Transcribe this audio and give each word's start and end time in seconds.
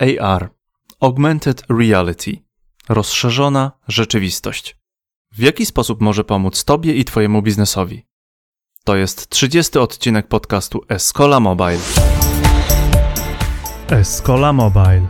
AR 0.00 0.50
Augmented 1.00 1.62
Reality 1.68 2.36
rozszerzona 2.88 3.72
rzeczywistość. 3.88 4.76
W 5.32 5.38
jaki 5.38 5.66
sposób 5.66 6.00
może 6.00 6.24
pomóc 6.24 6.64
Tobie 6.64 6.94
i 6.94 7.04
Twojemu 7.04 7.42
biznesowi? 7.42 8.06
To 8.84 8.96
jest 8.96 9.28
30 9.28 9.78
odcinek 9.78 10.28
podcastu 10.28 10.80
Escola 10.88 11.40
Mobile. 11.40 11.78
Escola 13.88 14.52
Mobile. 14.52 15.06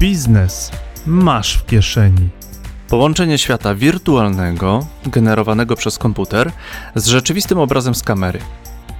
Biznes 0.00 0.70
masz 1.06 1.58
w 1.58 1.66
kieszeni. 1.66 2.28
Połączenie 2.88 3.38
świata 3.38 3.74
wirtualnego, 3.74 4.86
generowanego 5.06 5.76
przez 5.76 5.98
komputer, 5.98 6.52
z 6.94 7.06
rzeczywistym 7.06 7.58
obrazem 7.58 7.94
z 7.94 8.02
kamery. 8.02 8.40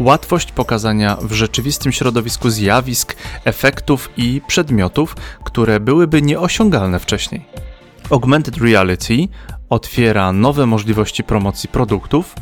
Łatwość 0.01 0.53
pokazania 0.53 1.17
w 1.23 1.33
rzeczywistym 1.33 1.93
środowisku 1.93 2.51
zjawisk, 2.51 3.17
efektów 3.45 4.11
i 4.17 4.41
przedmiotów, 4.47 5.17
które 5.45 5.81
byłyby 5.81 6.23
nieosiągalne 6.23 6.99
wcześniej. 6.99 7.47
Augmented 8.11 8.57
Reality 8.57 9.29
otwiera 9.69 10.33
nowe 10.33 10.67
możliwości 10.67 11.25
promocji 11.25 11.69
produktów 11.69 12.35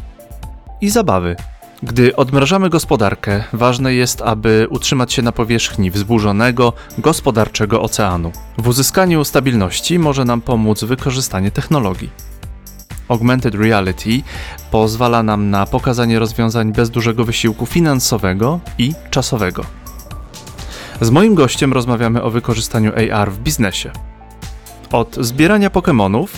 i 0.81 0.91
zabawy. 0.91 1.37
Gdy 1.83 2.17
odmrażamy 2.17 2.71
gospodarkę, 2.71 3.45
ważne 3.53 3.95
jest, 3.95 4.23
aby 4.23 4.67
utrzymać 4.71 5.13
się 5.13 5.23
na 5.23 5.33
powierzchni 5.33 5.91
wzburzonego, 5.91 6.73
gospodarczego 6.99 7.83
oceanu. 7.83 8.33
W 8.59 8.69
uzyskaniu 8.69 9.25
stabilności 9.25 9.99
może 9.99 10.25
nam 10.25 10.41
pomóc 10.41 10.85
wykorzystanie 10.85 11.51
technologii. 11.51 12.11
Augmented 13.09 13.55
Reality 13.55 14.23
pozwala 14.71 15.23
nam 15.23 15.51
na 15.51 15.67
pokazanie 15.67 16.19
rozwiązań 16.19 16.73
bez 16.73 16.91
dużego 16.91 17.25
wysiłku 17.25 17.67
finansowego 17.67 18.61
i 18.79 18.93
czasowego. 19.11 19.65
Z 21.01 21.11
moim 21.11 21.35
gościem 21.35 21.73
rozmawiamy 21.73 22.23
o 22.23 22.31
wykorzystaniu 22.31 22.93
AR 23.13 23.33
w 23.33 23.39
biznesie. 23.39 23.91
Od 24.93 25.17
zbierania 25.21 25.71
Pokémonów 25.71 26.29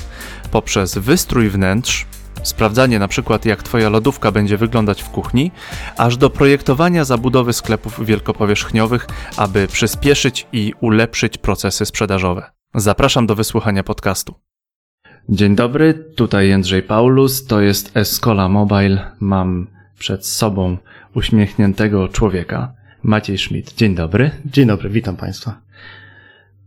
poprzez 0.50 0.98
wystrój 0.98 1.50
wnętrz, 1.50 2.06
sprawdzanie 2.42 2.98
na 2.98 3.08
przykład 3.08 3.44
jak 3.44 3.62
Twoja 3.62 3.88
lodówka 3.88 4.32
będzie 4.32 4.56
wyglądać 4.56 5.02
w 5.02 5.08
kuchni, 5.08 5.52
aż 5.96 6.16
do 6.16 6.30
projektowania 6.30 7.04
zabudowy 7.04 7.52
sklepów 7.52 8.06
wielkopowierzchniowych, 8.06 9.06
aby 9.36 9.68
przyspieszyć 9.68 10.46
i 10.52 10.74
ulepszyć 10.80 11.38
procesy 11.38 11.86
sprzedażowe. 11.86 12.50
Zapraszam 12.74 13.26
do 13.26 13.34
wysłuchania 13.34 13.82
podcastu. 13.82 14.34
Dzień 15.32 15.56
dobry, 15.56 15.94
tutaj 15.94 16.48
Jędrzej 16.48 16.82
Paulus, 16.82 17.46
to 17.46 17.60
jest 17.60 17.96
Escola 17.96 18.48
Mobile. 18.48 19.10
Mam 19.20 19.66
przed 19.98 20.26
sobą 20.26 20.76
uśmiechniętego 21.14 22.08
człowieka, 22.08 22.72
Maciej 23.02 23.38
Schmidt. 23.38 23.74
Dzień 23.74 23.94
dobry. 23.94 24.30
Dzień 24.44 24.66
dobry, 24.66 24.88
witam 24.88 25.16
Państwa. 25.16 25.60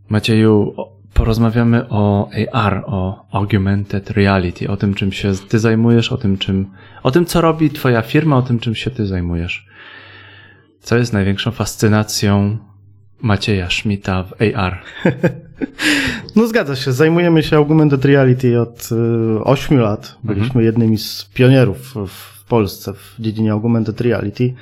Macieju, 0.08 0.74
porozmawiamy 1.14 1.88
o 1.88 2.30
AR, 2.52 2.84
o 2.86 3.26
Augmented 3.32 4.10
Reality, 4.10 4.70
o 4.70 4.76
tym, 4.76 4.94
czym 4.94 5.12
się 5.12 5.32
ty 5.48 5.58
zajmujesz, 5.58 6.12
o 6.12 6.16
tym, 6.16 6.38
czym, 6.38 6.70
o 7.02 7.10
tym, 7.10 7.26
co 7.26 7.40
robi 7.40 7.70
twoja 7.70 8.02
firma, 8.02 8.36
o 8.36 8.42
tym, 8.42 8.58
czym 8.58 8.74
się 8.74 8.90
ty 8.90 9.06
zajmujesz. 9.06 9.68
Co 10.80 10.96
jest 10.96 11.12
największą 11.12 11.50
fascynacją 11.50 12.58
Macieja 13.20 13.70
Schmidta 13.70 14.22
w 14.22 14.32
AR? 14.32 14.82
No 16.36 16.46
zgadza 16.46 16.76
się, 16.76 16.92
zajmujemy 16.92 17.42
się 17.42 17.56
Augmented 17.56 18.04
Reality 18.04 18.60
od 18.60 18.88
y, 18.92 19.44
8 19.44 19.78
lat. 19.78 20.18
Byliśmy 20.24 20.46
mhm. 20.46 20.64
jednymi 20.64 20.98
z 20.98 21.30
pionierów 21.34 21.94
w 22.08 22.44
Polsce 22.48 22.92
w 22.94 23.14
dziedzinie 23.18 23.52
Augmented 23.52 24.00
Reality. 24.00 24.54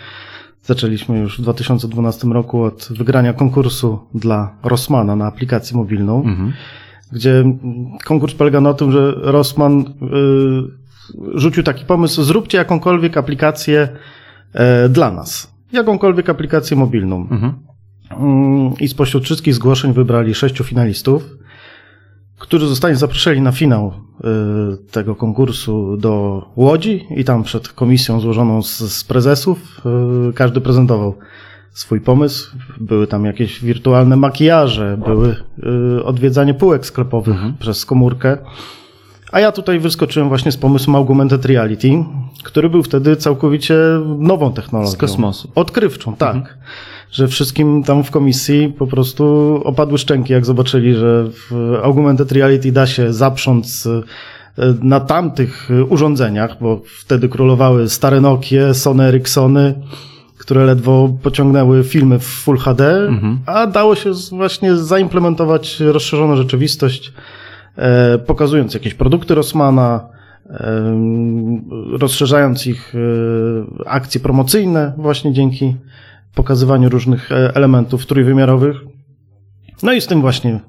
Zaczęliśmy 0.62 1.19
już 1.19 1.39
w 1.39 1.43
2012 1.43 2.29
roku 2.29 2.62
od 2.62 2.89
wygrania 2.91 3.33
konkursu 3.33 3.99
dla 4.15 4.55
Rossmana 4.62 5.17
na 5.17 5.27
aplikację 5.27 5.77
mobilną, 5.77 6.25
mhm. 6.25 6.53
gdzie 7.12 7.45
konkurs 8.05 8.34
polega 8.34 8.61
na 8.61 8.75
tym, 8.75 8.93
że 8.93 9.15
Rossman 9.17 9.81
y, 9.81 9.84
rzucił 11.34 11.62
taki 11.62 11.84
pomysł, 11.84 12.23
zróbcie 12.23 12.59
jakąkolwiek 12.59 13.17
aplikację 13.17 13.89
y, 14.87 14.89
dla 14.89 15.11
nas. 15.11 15.53
Jakąkolwiek 15.72 16.31
aplikację 16.31 16.77
mobilną. 16.77 17.28
Mhm. 17.31 17.53
Mm, 18.19 18.75
I 18.81 18.89
spośród 18.89 19.25
wszystkich 19.25 19.55
zgłoszeń 19.55 19.93
wybrali 19.93 20.34
sześciu 20.34 20.65
finalistów, 20.65 21.37
którzy 22.39 22.69
zostali 22.69 22.97
zaproszeni 22.97 23.41
na 23.41 23.53
finał 23.53 23.93
y, 23.93 24.91
tego 24.91 25.15
konkursu 25.15 25.97
do 25.97 26.43
Łodzi 26.56 27.06
i 27.17 27.25
tam 27.25 27.43
przed 27.43 27.69
komisją 27.69 28.21
złożoną 28.21 28.62
z, 28.62 28.78
z 28.78 29.05
prezesów 29.05 29.81
y, 30.31 30.33
każdy 30.33 30.61
prezentował 30.61 31.15
swój 31.72 32.01
pomysł. 32.01 32.56
Były 32.81 33.06
tam 33.06 33.25
jakieś 33.25 33.65
wirtualne 33.65 34.17
makijaże, 34.17 34.99
były 35.06 35.37
y, 35.99 36.05
odwiedzanie 36.05 36.55
półek 36.55 36.87
sklepowych 36.87 37.34
mhm. 37.34 37.55
przez 37.59 37.87
komórkę. 37.87 38.39
A 39.33 39.41
ja 39.41 39.53
tutaj 39.53 39.81
wyskoczyłem 39.81 40.28
właśnie 40.28 40.53
z 40.53 40.56
pomysłem 40.56 40.97
Augmented 40.97 41.45
Reality, 41.45 42.05
który 42.42 42.70
był 42.70 42.82
wtedy 42.82 43.16
całkowicie 43.16 43.76
nową 44.19 44.53
technologią. 44.53 44.91
Z 44.91 44.97
kosmosu. 44.97 45.50
Odkrywczą, 45.54 46.16
tak. 46.16 46.36
Mhm 46.36 46.56
że 47.12 47.28
wszystkim 47.28 47.82
tam 47.82 48.04
w 48.04 48.10
komisji 48.10 48.75
po 48.78 48.86
prostu 48.86 49.25
opadły 49.64 49.98
szczęki, 49.98 50.32
jak 50.32 50.44
zobaczyli, 50.44 50.94
że 50.94 51.25
w 51.30 51.75
Augmented 51.82 52.32
Reality 52.32 52.72
da 52.72 52.86
się 52.86 53.12
zaprząc 53.12 53.86
e, 53.86 54.75
na 54.82 55.00
tamtych 55.00 55.69
urządzeniach, 55.88 56.56
bo 56.60 56.80
wtedy 56.98 57.28
królowały 57.28 57.88
stare 57.88 58.20
Nokie, 58.20 58.74
Sony 58.74 59.04
Ericssony, 59.04 59.74
które 60.38 60.64
ledwo 60.64 61.09
pociągnęły 61.22 61.84
filmy 61.84 62.19
w 62.19 62.24
Full 62.24 62.59
HD, 62.59 63.06
mhm. 63.09 63.38
a 63.47 63.66
dało 63.66 63.94
się 63.94 64.12
właśnie 64.32 64.76
zaimplementować 64.76 65.80
rozszerzoną 65.80 66.36
rzeczywistość, 66.36 67.12
e, 67.76 68.19
pokazując 68.19 68.74
jakieś 68.74 68.94
produkty 68.94 69.34
Rossmana, 69.34 70.09
rozszerzając 71.92 72.66
ich 72.66 72.94
e, 72.94 72.98
akcje 73.86 74.20
promocyjne 74.20 74.92
właśnie 74.97 75.32
dzięki 75.32 75.76
pokazywaniu 76.34 76.88
różnych 76.88 77.32
e, 77.32 77.56
elementów 77.56 78.06
trójwymiarowych. 78.06 78.76
No 79.82 79.92
i 79.92 80.00
z 80.00 80.06
tym 80.06 80.20
właśnie 80.20 80.60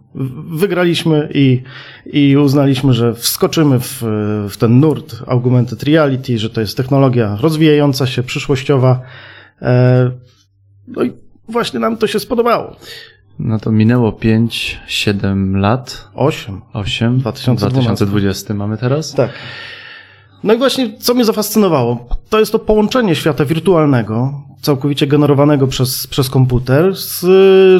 wygraliśmy 0.51 1.29
i, 1.33 1.63
i 2.05 2.37
uznaliśmy, 2.37 2.93
że 2.93 3.13
wskoczymy 3.13 3.79
w, 3.79 4.03
w 4.49 4.57
ten 4.57 4.79
nurt 4.79 5.15
augmented 5.27 5.83
reality, 5.83 6.37
że 6.37 6.49
to 6.49 6.61
jest 6.61 6.77
technologia 6.77 7.37
rozwijająca 7.41 8.07
się, 8.07 8.23
przyszłościowa. 8.23 9.01
E, 9.61 10.11
no 10.87 11.03
i 11.03 11.13
właśnie 11.49 11.79
nam 11.79 11.97
to 11.97 12.07
się 12.07 12.19
spodobało. 12.19 12.75
No 13.39 13.59
to 13.59 13.71
minęło 13.71 14.11
5, 14.11 14.79
7 14.87 15.57
lat. 15.57 16.07
8. 16.15 16.61
8. 16.73 17.17
2012. 17.17 17.79
2020 17.79 18.53
mamy 18.53 18.77
teraz? 18.77 19.13
Tak. 19.13 19.31
No 20.43 20.53
i 20.53 20.57
właśnie, 20.57 20.97
co 20.99 21.13
mnie 21.13 21.25
zafascynowało, 21.25 22.07
to 22.29 22.39
jest 22.39 22.51
to 22.51 22.59
połączenie 22.59 23.15
świata 23.15 23.45
wirtualnego, 23.45 24.33
całkowicie 24.61 25.07
generowanego 25.07 25.67
przez, 25.67 26.07
przez 26.07 26.29
komputer, 26.29 26.95
z 26.95 27.21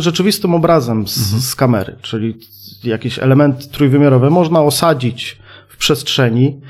rzeczywistym 0.04 0.56
obrazem 0.56 1.08
z, 1.08 1.18
mhm. 1.18 1.42
z 1.42 1.56
kamery, 1.56 1.96
czyli 2.02 2.36
jakieś 2.84 3.20
elementy 3.20 3.70
trójwymiarowe 3.70 4.30
można 4.30 4.62
osadzić 4.62 5.38
w 5.68 5.78
przestrzeni 5.78 6.62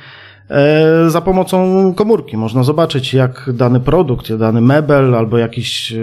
za 1.08 1.22
pomocą 1.22 1.94
komórki. 1.94 2.38
Można 2.38 2.64
zobaczyć, 2.64 3.14
jak 3.14 3.50
dany 3.54 3.80
produkt, 3.80 4.34
dany 4.34 4.62
mebel 4.62 5.16
albo 5.16 5.38
jakiś, 5.38 5.94
e, 5.94 5.98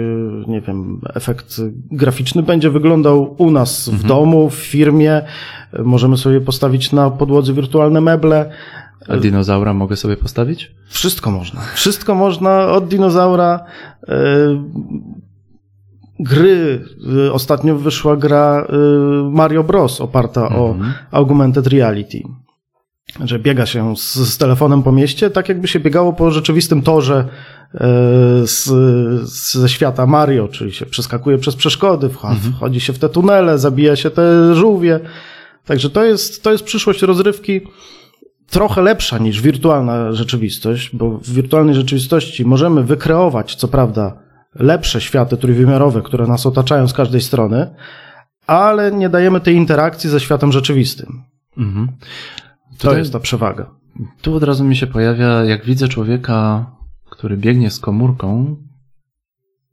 nie 0.47 0.61
wiem, 0.61 1.01
efekt 1.13 1.61
graficzny 1.91 2.43
będzie 2.43 2.69
wyglądał 2.69 3.35
u 3.37 3.51
nas 3.51 3.89
w 3.89 3.93
mhm. 3.93 4.07
domu, 4.07 4.49
w 4.49 4.55
firmie. 4.55 5.21
Możemy 5.83 6.17
sobie 6.17 6.41
postawić 6.41 6.91
na 6.91 7.09
podłodze 7.09 7.53
wirtualne 7.53 8.01
meble. 8.01 8.49
A 9.07 9.17
dinozaura 9.17 9.73
mogę 9.73 9.95
sobie 9.95 10.17
postawić? 10.17 10.71
Wszystko 10.89 11.31
można. 11.31 11.61
Wszystko 11.75 12.15
można 12.15 12.67
od 12.67 12.87
dinozaura. 12.87 13.65
E, 14.07 14.15
gry. 16.19 16.85
E, 17.27 17.33
ostatnio 17.33 17.75
wyszła 17.75 18.17
gra 18.17 18.67
e, 18.69 18.75
Mario 19.31 19.63
Bros. 19.63 20.01
oparta 20.01 20.41
mhm. 20.41 20.61
o 20.61 20.75
augmented 21.11 21.67
reality. 21.67 22.23
Że 23.23 23.39
biega 23.39 23.65
się 23.65 23.97
z, 23.97 24.15
z, 24.15 24.37
telefonem 24.37 24.83
po 24.83 24.91
mieście, 24.91 25.29
tak 25.29 25.49
jakby 25.49 25.67
się 25.67 25.79
biegało 25.79 26.13
po 26.13 26.31
rzeczywistym 26.31 26.81
torze 26.81 27.27
z, 28.43 28.65
ze 29.53 29.69
świata 29.69 30.05
Mario, 30.05 30.47
czyli 30.47 30.73
się 30.73 30.85
przeskakuje 30.85 31.37
przez 31.37 31.55
przeszkody, 31.55 32.09
wchodzi, 32.09 32.35
mhm. 32.35 32.53
wchodzi 32.53 32.79
się 32.79 32.93
w 32.93 32.99
te 32.99 33.09
tunele, 33.09 33.57
zabija 33.57 33.95
się 33.95 34.09
te 34.09 34.55
żółwie. 34.55 34.99
Także 35.65 35.89
to 35.89 36.05
jest, 36.05 36.43
to 36.43 36.51
jest 36.51 36.63
przyszłość 36.63 37.01
rozrywki 37.01 37.61
trochę 38.49 38.81
lepsza 38.81 39.17
niż 39.17 39.41
wirtualna 39.41 40.13
rzeczywistość, 40.13 40.89
bo 40.95 41.09
w 41.17 41.29
wirtualnej 41.29 41.75
rzeczywistości 41.75 42.45
możemy 42.45 42.83
wykreować, 42.83 43.55
co 43.55 43.67
prawda, 43.67 44.17
lepsze 44.55 45.01
światy 45.01 45.37
trójwymiarowe, 45.37 46.01
które 46.01 46.27
nas 46.27 46.45
otaczają 46.45 46.87
z 46.87 46.93
każdej 46.93 47.21
strony, 47.21 47.75
ale 48.47 48.91
nie 48.91 49.09
dajemy 49.09 49.39
tej 49.39 49.55
interakcji 49.55 50.09
ze 50.09 50.19
światem 50.19 50.51
rzeczywistym. 50.51 51.23
Mhm. 51.57 51.87
To 52.81 52.97
jest 52.97 53.13
ta 53.13 53.19
przewaga. 53.19 53.69
Tu 54.21 54.35
od 54.35 54.43
razu 54.43 54.63
mi 54.63 54.75
się 54.75 54.87
pojawia, 54.87 55.43
jak 55.43 55.65
widzę 55.65 55.87
człowieka, 55.87 56.65
który 57.09 57.37
biegnie 57.37 57.69
z 57.69 57.79
komórką, 57.79 58.55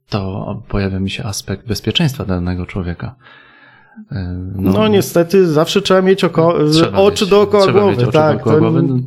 to 0.09 0.63
pojawia 0.67 0.99
mi 0.99 1.09
się 1.09 1.23
aspekt 1.23 1.67
bezpieczeństwa 1.67 2.25
danego 2.25 2.65
człowieka. 2.65 3.15
E, 4.11 4.37
No, 4.55 4.87
niestety 4.87 5.47
zawsze 5.47 5.81
trzeba 5.81 6.01
mieć 6.01 6.23
oko, 6.23 6.55
trzeba 6.71 6.97
oczy 6.97 7.23
mieć, 7.23 7.29
dookoła 7.31 7.63
trzeba 7.63 7.79
głowy. 7.79 7.95
Mieć 7.97 8.03
oczy 8.03 8.11
tak, 8.13 8.35
dookoła 8.35 8.55
to- 8.55 8.61
głowy. 8.61 8.83
No. 8.83 8.99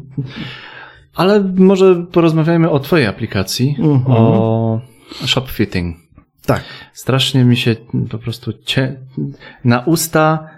Ale 1.14 1.40
może 1.56 2.06
porozmawiajmy 2.12 2.70
o 2.70 2.80
twojej 2.80 3.06
aplikacji, 3.06 3.76
Mhm. 3.78 4.02
o 4.16 4.80
shopfitting. 5.26 5.96
tak. 6.46 6.62
Strasznie 6.92 7.44
mi 7.44 7.56
się 7.56 7.76
po 8.10 8.18
prostu 8.18 8.52
cie... 8.52 9.00
na 9.64 9.80
usta 9.80 10.48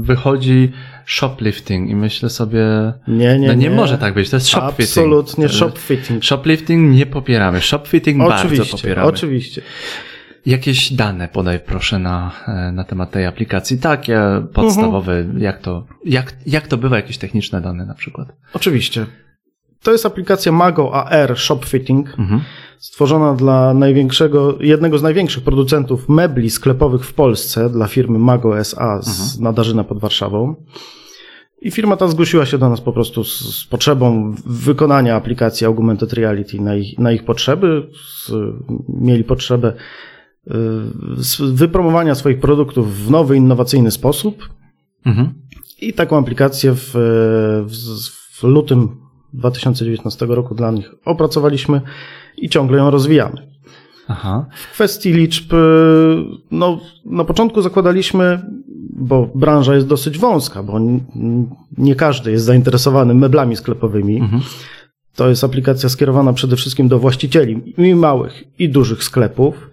wychodzi 0.00 0.72
shoplifting 1.06 1.90
i 1.90 1.94
myślę 1.96 2.30
sobie, 2.30 2.64
Nie, 3.08 3.38
nie, 3.38 3.48
no 3.48 3.54
nie, 3.54 3.70
może 3.70 3.98
tak 3.98 4.14
być, 4.14 4.30
to 4.30 4.36
jest 4.36 4.48
shopfitting. 4.48 4.88
Absolutnie 4.88 5.48
shopfitting. 5.48 6.24
Shoplifting 6.24 6.94
nie 6.96 7.06
popieramy, 7.06 7.60
shopfitting 7.60 8.18
bardzo 8.18 8.34
Oczywiście, 8.48 8.76
popieramy. 8.76 9.08
oczywiście. 9.08 9.62
Jakieś 10.46 10.92
dane 10.92 11.28
podaj 11.28 11.60
proszę 11.60 11.98
na, 11.98 12.32
e, 12.48 12.72
na 12.72 12.84
temat 12.84 13.10
tej 13.10 13.26
aplikacji, 13.26 13.78
takie 13.78 14.20
podstawowe, 14.52 15.12
Mhm. 15.18 15.38
jak, 15.42 15.58
to, 15.60 15.86
jak, 16.04 16.32
jak 16.46 16.66
to 16.68 16.76
bywa, 16.76 16.96
jakieś 16.96 17.18
techniczne 17.18 17.60
dane 17.60 17.86
na 17.86 17.94
przykład. 17.94 18.28
Oczywiście. 18.52 19.06
To 19.82 19.92
jest 19.92 20.06
aplikacja 20.06 20.52
Mago 20.52 20.94
AR 20.94 21.38
Shopfitting, 21.38 22.14
Mhm. 22.18 22.40
stworzona 22.78 23.34
dla 23.34 23.74
największego, 23.74 24.58
jednego 24.60 24.98
z 24.98 25.02
największych 25.02 25.44
producentów 25.44 26.08
mebli 26.08 26.50
sklepowych 26.50 27.04
w 27.04 27.14
Polsce, 27.14 27.70
dla 27.70 27.86
firmy 27.86 28.18
Mago 28.18 28.58
SA 28.58 29.02
z 29.02 29.40
Nadarzyna 29.40 29.84
pod 29.84 29.98
Warszawą. 29.98 30.54
I 31.62 31.70
firma 31.70 31.96
ta 31.96 32.08
zgłosiła 32.08 32.46
się 32.46 32.58
do 32.58 32.68
nas 32.68 32.80
po 32.80 32.92
prostu 32.92 33.24
z, 33.24 33.56
z 33.56 33.64
potrzebą 33.64 34.34
wykonania 34.46 35.16
aplikacji 35.16 35.66
Augmented 35.66 36.12
Reality 36.12 36.60
na 36.60 36.76
ich, 36.76 36.98
na 36.98 37.12
ich 37.12 37.24
potrzeby. 37.24 37.88
Z, 38.26 38.32
mieli 38.88 39.24
potrzebę 39.24 39.72
y, 40.46 40.52
wypromowania 41.52 42.14
swoich 42.14 42.40
produktów 42.40 42.96
w 43.06 43.10
nowy, 43.10 43.36
innowacyjny 43.36 43.90
sposób. 43.90 44.48
Mhm. 45.06 45.34
I 45.80 45.92
taką 45.92 46.18
aplikację 46.18 46.72
w, 46.74 46.90
w, 47.66 48.40
w 48.40 48.42
lutym 48.42 49.05
2019 49.32 50.26
roku 50.26 50.54
dla 50.54 50.70
nich 50.70 50.94
opracowaliśmy 51.04 51.80
i 52.36 52.48
ciągle 52.48 52.78
ją 52.78 52.90
rozwijamy. 52.90 53.46
Aha. 54.08 54.46
W 54.56 54.72
kwestii 54.72 55.12
liczb, 55.12 55.52
y, 55.52 55.56
no, 56.50 56.80
na 57.04 57.24
początku 57.24 57.62
zakładaliśmy, 57.62 58.42
bo 58.90 59.30
branża 59.34 59.74
jest 59.74 59.86
dosyć 59.86 60.18
wąska, 60.18 60.62
bo 60.62 60.80
nie 61.78 61.94
każdy 61.94 62.30
jest 62.30 62.44
zainteresowany 62.44 63.14
meblami 63.14 63.56
sklepowymi. 63.56 64.20
Mhm. 64.20 64.42
To 65.16 65.28
jest 65.28 65.44
aplikacja 65.44 65.88
skierowana 65.88 66.32
przede 66.32 66.56
wszystkim 66.56 66.88
do 66.88 66.98
właścicieli 66.98 67.74
i 67.78 67.94
małych, 67.94 68.44
i 68.58 68.68
dużych 68.68 69.04
sklepów. 69.04 69.70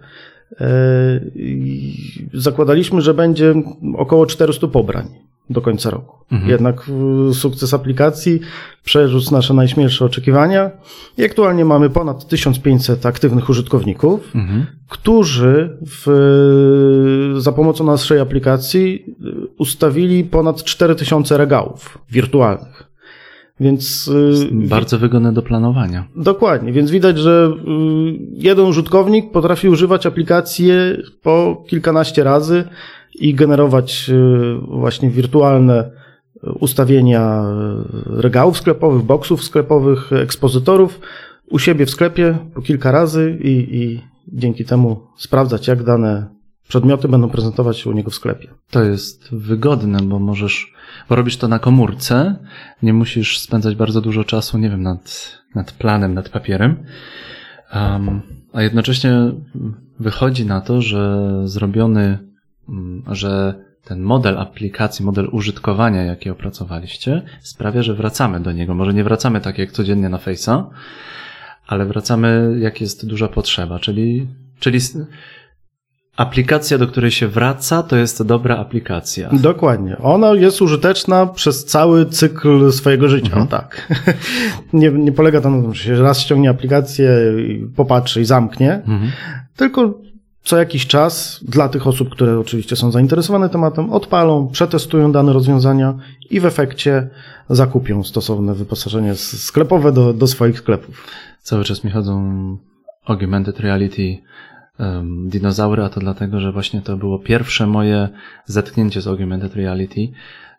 I 1.34 1.94
Zakładaliśmy, 2.34 3.00
że 3.02 3.14
będzie 3.14 3.54
około 3.96 4.26
400 4.26 4.68
pobrań 4.68 5.08
do 5.50 5.60
końca 5.60 5.90
roku. 5.90 6.16
Mhm. 6.32 6.50
Jednak 6.50 6.90
e, 7.30 7.34
sukces 7.34 7.74
aplikacji 7.74 8.40
przerósł 8.84 9.32
nasze 9.34 9.54
najśmielsze 9.54 10.04
oczekiwania 10.04 10.70
i 11.18 11.24
aktualnie 11.24 11.64
mamy 11.64 11.90
ponad 11.90 12.28
1500 12.28 13.06
aktywnych 13.06 13.48
użytkowników, 13.48 14.34
Mhm. 14.34 14.66
którzy 14.88 15.78
w, 15.86 17.34
za 17.38 17.52
pomocą 17.52 17.84
naszej 17.84 18.20
aplikacji 18.20 19.04
e, 19.08 19.30
ustawili 19.58 20.24
ponad 20.24 20.64
4000 20.64 21.36
regałów 21.36 21.98
wirtualnych. 22.10 22.94
Więc 23.60 24.10
e, 24.42 24.68
Bardzo 24.68 24.98
wygodne 24.98 25.32
do 25.32 25.42
planowania. 25.42 26.04
Dokładnie, 26.16 26.72
więc 26.72 26.90
widać, 26.90 27.18
że 27.18 27.50
y, 27.52 28.18
jeden 28.32 28.66
użytkownik 28.66 29.30
potrafi 29.32 29.68
używać 29.68 30.06
aplikacji 30.06 30.70
po 31.22 31.64
kilkanaście 31.68 32.24
razy 32.24 32.64
i 33.14 33.34
generować 33.34 34.10
y, 34.10 34.54
właśnie 34.68 35.10
wirtualne 35.10 35.90
ustawienia 36.60 37.44
y, 38.18 38.22
regałów 38.22 38.58
sklepowych, 38.58 39.02
boksów 39.02 39.44
sklepowych, 39.44 40.12
ekspozytorów 40.12 41.00
u 41.50 41.58
siebie 41.58 41.86
w 41.86 41.90
sklepie 41.90 42.38
po 42.54 42.62
kilka 42.62 42.90
razy 42.90 43.38
i, 43.42 43.82
i 43.82 44.00
dzięki 44.28 44.64
temu 44.64 45.00
sprawdzać, 45.16 45.68
jak 45.68 45.82
dane 45.82 46.34
przedmioty 46.68 47.08
będą 47.08 47.30
prezentować 47.30 47.78
się 47.78 47.90
u 47.90 47.92
niego 47.92 48.10
w 48.10 48.14
sklepie. 48.14 48.48
To 48.70 48.82
jest 48.82 49.34
wygodne, 49.34 49.98
bo 50.02 50.18
możesz, 50.18 50.72
bo 51.08 51.16
robisz 51.16 51.36
to 51.36 51.48
na 51.48 51.58
komórce, 51.58 52.36
nie 52.82 52.92
musisz 52.92 53.38
spędzać 53.38 53.76
bardzo 53.76 54.00
dużo 54.00 54.24
czasu, 54.24 54.58
nie 54.58 54.70
wiem, 54.70 54.82
nad, 54.82 55.32
nad 55.54 55.72
planem, 55.72 56.14
nad 56.14 56.28
papierem. 56.28 56.76
Um, 57.74 58.22
a 58.52 58.62
jednocześnie 58.62 59.32
wychodzi 60.00 60.46
na 60.46 60.60
to, 60.60 60.82
że 60.82 61.30
zrobiony, 61.44 62.18
że 63.12 63.54
ten 63.84 64.00
model 64.00 64.38
aplikacji, 64.38 65.04
model 65.04 65.28
użytkowania, 65.32 66.02
jaki 66.02 66.30
opracowaliście, 66.30 67.22
sprawia, 67.42 67.82
że 67.82 67.94
wracamy 67.94 68.40
do 68.40 68.52
niego. 68.52 68.74
Może 68.74 68.94
nie 68.94 69.04
wracamy 69.04 69.40
tak 69.40 69.58
jak 69.58 69.72
codziennie 69.72 70.08
na 70.08 70.18
Face'a, 70.18 70.64
ale 71.66 71.86
wracamy 71.86 72.56
jak 72.58 72.80
jest 72.80 73.06
duża 73.06 73.28
potrzeba, 73.28 73.78
czyli, 73.78 74.26
czyli 74.58 74.78
aplikacja, 76.16 76.78
do 76.78 76.86
której 76.86 77.10
się 77.10 77.28
wraca, 77.28 77.82
to 77.82 77.96
jest 77.96 78.22
dobra 78.22 78.56
aplikacja. 78.56 79.30
Dokładnie. 79.32 79.96
Ona 79.98 80.34
jest 80.34 80.62
użyteczna 80.62 81.26
przez 81.26 81.64
cały 81.64 82.06
cykl 82.06 82.72
swojego 82.72 83.08
życia. 83.08 83.26
Mhm. 83.26 83.46
Tak. 83.48 83.92
nie, 84.72 84.90
nie 84.90 85.12
polega 85.12 85.40
to 85.40 85.50
na 85.50 85.62
tym, 85.62 85.74
że 85.74 85.84
się 85.84 86.02
raz 86.02 86.20
ściągnie 86.20 86.50
aplikację, 86.50 87.10
popatrzy 87.76 88.20
i 88.20 88.24
zamknie, 88.24 88.74
Mhm. 88.74 89.10
tylko 89.56 89.94
co 90.44 90.56
jakiś 90.56 90.86
czas 90.86 91.40
dla 91.48 91.68
tych 91.68 91.86
osób, 91.86 92.10
które 92.10 92.38
oczywiście 92.38 92.76
są 92.76 92.90
zainteresowane 92.90 93.48
tematem, 93.48 93.92
odpalą, 93.92 94.48
przetestują 94.48 95.12
dane 95.12 95.32
rozwiązania 95.32 95.94
i 96.30 96.40
w 96.40 96.46
efekcie 96.46 97.08
zakupią 97.50 98.04
stosowne 98.04 98.54
wyposażenie 98.54 99.14
sklepowe 99.14 99.92
do, 99.92 100.12
do 100.12 100.26
swoich 100.26 100.58
sklepów. 100.58 101.06
Cały 101.42 101.64
czas 101.64 101.84
mi 101.84 101.90
chodzą 101.90 102.58
augmented 103.04 103.60
reality 103.60 104.18
um, 104.78 105.28
dinozaury, 105.28 105.84
a 105.84 105.88
to 105.88 106.00
dlatego, 106.00 106.40
że 106.40 106.52
właśnie 106.52 106.82
to 106.82 106.96
było 106.96 107.18
pierwsze 107.18 107.66
moje 107.66 108.08
zetknięcie 108.46 109.00
z 109.00 109.06
augmented 109.06 109.54
reality. 109.54 110.08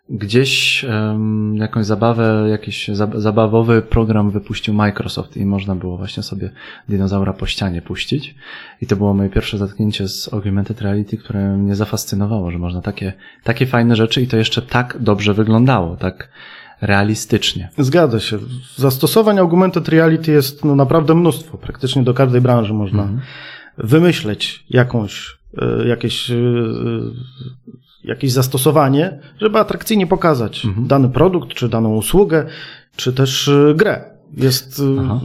Gdzieś 0.09 0.83
um, 0.83 1.55
jakąś 1.57 1.85
zabawę, 1.85 2.47
jakiś 2.49 2.89
zab- 2.89 3.19
zabawowy 3.19 3.81
program 3.81 4.31
wypuścił 4.31 4.73
Microsoft 4.73 5.37
i 5.37 5.45
można 5.45 5.75
było 5.75 5.97
właśnie 5.97 6.23
sobie 6.23 6.49
dinozaura 6.89 7.33
po 7.33 7.45
ścianie 7.45 7.81
puścić. 7.81 8.35
I 8.81 8.87
to 8.87 8.95
było 8.95 9.13
moje 9.13 9.29
pierwsze 9.29 9.57
zetknięcie 9.57 10.07
z 10.07 10.33
augmented 10.33 10.81
reality, 10.81 11.17
które 11.17 11.57
mnie 11.57 11.75
zafascynowało, 11.75 12.51
że 12.51 12.57
można 12.59 12.81
takie, 12.81 13.13
takie 13.43 13.65
fajne 13.65 13.95
rzeczy 13.95 14.21
i 14.21 14.27
to 14.27 14.37
jeszcze 14.37 14.61
tak 14.61 14.97
dobrze 14.99 15.33
wyglądało, 15.33 15.95
tak 15.95 16.29
realistycznie. 16.81 17.69
Zgadza 17.77 18.19
się. 18.19 18.37
Zastosowań 18.75 19.39
augmented 19.39 19.89
reality 19.89 20.31
jest 20.31 20.65
no, 20.65 20.75
naprawdę 20.75 21.15
mnóstwo. 21.15 21.57
Praktycznie 21.57 22.03
do 22.03 22.13
każdej 22.13 22.41
branży 22.41 22.73
można 22.73 23.03
Mhm. 23.03 23.21
wymyśleć 23.77 24.65
jakąś, 24.69 25.37
e, 25.57 25.87
jakieś, 25.87 26.31
e, 26.31 26.35
jakieś 28.07 28.31
zastosowanie, 28.31 29.19
żeby 29.41 29.59
atrakcyjnie 29.59 30.07
pokazać 30.07 30.65
Mhm. 30.65 30.87
dany 30.87 31.09
produkt, 31.09 31.49
czy 31.49 31.69
daną 31.69 31.95
usługę, 31.95 32.45
czy 32.95 33.13
też 33.13 33.47
e, 33.47 33.73
grę. 33.75 34.03
Jest 34.37 34.79
e, 34.79 35.01
Aha. 35.01 35.19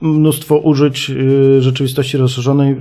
mnóstwo 0.00 0.58
użyć 0.58 1.10
e, 1.10 1.62
rzeczywistości 1.62 2.16
rozszerzonej 2.16 2.80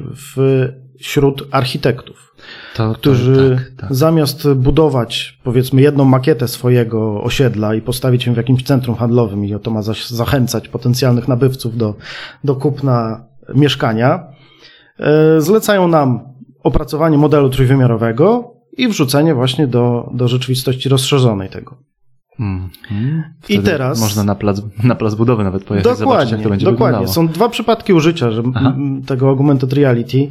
wśród 1.00 1.48
architektów, 1.52 2.36
To, 2.76 2.88
to, 2.88 2.94
którzy 2.96 3.56
tak, 3.56 3.82
tak. 3.82 3.96
zamiast 3.96 4.54
budować 4.54 5.40
powiedzmy 5.44 5.82
jedną 5.82 6.06
makietę 6.06 6.48
swojego 6.48 7.24
osiedla 7.24 7.76
i 7.76 7.82
postawić 7.82 8.26
ją 8.28 8.34
w 8.34 8.38
jakimś 8.38 8.64
centrum 8.64 8.96
handlowym 8.96 9.46
i 9.46 9.60
to 9.60 9.72
ma 9.72 9.82
zachęcać 10.10 10.68
potencjalnych 10.68 11.28
nabywców 11.28 11.78
do, 11.78 11.96
do 12.44 12.56
kupna 12.56 13.26
mieszkania, 13.56 14.24
e, 15.00 15.42
zlecają 15.42 15.88
nam 15.88 16.20
opracowanie 16.64 17.18
modelu 17.18 17.50
trójwymiarowego 17.50 18.57
i 18.78 18.88
wrzucenie 18.88 19.36
właśnie 19.36 19.68
do, 19.68 20.10
do 20.14 20.28
rzeczywistości 20.28 20.90
rozszerzonej 20.90 21.50
tego. 21.50 21.78
Mhm. 22.40 23.24
I 23.50 23.60
teraz- 23.60 24.00
Można 24.00 24.24
na 24.24 24.36
plac, 24.36 24.62
na 24.84 24.96
plac 24.96 25.16
budowy 25.16 25.44
nawet 25.44 25.64
pojechać, 25.64 25.98
zobaczyć 25.98 26.32
jak 26.32 26.42
to 26.42 26.50
będzie 26.50 26.66
dokładnie. 26.66 26.86
wyglądało. 26.86 27.14
Są 27.14 27.28
dwa 27.28 27.50
przypadki 27.50 27.94
użycia 27.94 28.32
że 28.32 28.44
Aha. 28.56 28.76
tego 29.08 29.30
augmented 29.30 29.74
reality. 29.74 30.28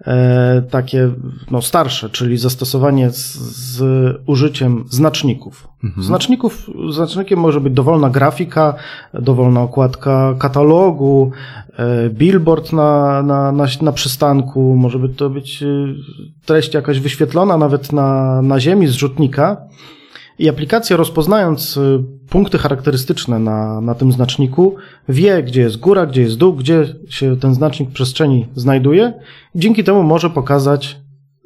E, 0.00 0.62
takie 0.70 1.10
no, 1.50 1.62
starsze, 1.62 2.10
czyli 2.10 2.38
zastosowanie 2.38 3.10
z, 3.10 3.34
z 3.56 3.82
użyciem 4.26 4.84
znaczników. 4.90 5.68
Mhm. 5.84 6.06
Znaczników, 6.06 6.70
znacznikiem 6.90 7.38
może 7.38 7.60
być 7.60 7.72
dowolna 7.72 8.10
grafika, 8.10 8.74
dowolna 9.14 9.62
okładka 9.62 10.34
katalogu, 10.38 11.30
e, 11.76 12.10
billboard 12.10 12.72
na, 12.72 13.22
na, 13.22 13.52
na, 13.52 13.66
na 13.82 13.92
przystanku, 13.92 14.76
może 14.76 14.98
być 14.98 15.18
to 15.18 15.30
być 15.30 15.62
e, 15.62 15.66
treść 16.44 16.74
jakaś 16.74 17.00
wyświetlona 17.00 17.56
nawet 17.56 17.92
na, 17.92 18.42
na 18.42 18.60
ziemi 18.60 18.86
z 18.86 18.92
rzutnika. 18.92 19.56
I 20.38 20.48
aplikacja 20.48 20.96
rozpoznając 20.96 21.76
y, 21.76 22.04
punkty 22.28 22.58
charakterystyczne 22.58 23.38
na, 23.38 23.80
na 23.80 23.94
tym 23.94 24.12
znaczniku, 24.12 24.76
wie, 25.08 25.42
gdzie 25.42 25.60
jest 25.60 25.76
góra, 25.76 26.06
gdzie 26.06 26.22
jest 26.22 26.36
dół, 26.36 26.52
gdzie 26.52 26.94
się 27.08 27.36
ten 27.36 27.54
znacznik 27.54 27.90
przestrzeni 27.90 28.46
znajduje. 28.54 29.12
I 29.54 29.58
dzięki 29.58 29.84
temu 29.84 30.02
może 30.02 30.30
pokazać 30.30 30.96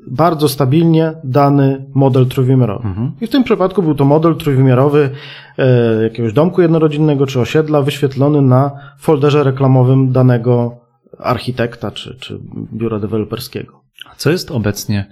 bardzo 0.06 0.48
stabilnie 0.48 1.12
dany 1.24 1.86
model 1.94 2.26
trójwymiarowy. 2.26 2.88
Mhm. 2.88 3.12
I 3.20 3.26
w 3.26 3.30
tym 3.30 3.44
przypadku 3.44 3.82
był 3.82 3.94
to 3.94 4.04
model 4.04 4.36
trójwymiarowy 4.36 5.10
e, 5.58 6.02
jakiegoś 6.02 6.32
domku 6.32 6.62
jednorodzinnego 6.62 7.26
czy 7.26 7.40
osiedla 7.40 7.82
wyświetlony 7.82 8.42
na 8.42 8.70
folderze 8.98 9.44
reklamowym 9.44 10.12
danego 10.12 10.76
architekta 11.18 11.90
czy, 11.90 12.16
czy 12.20 12.38
biura 12.72 12.98
deweloperskiego. 12.98 13.80
A 14.10 14.14
Co 14.16 14.30
jest 14.30 14.50
obecnie 14.50 15.06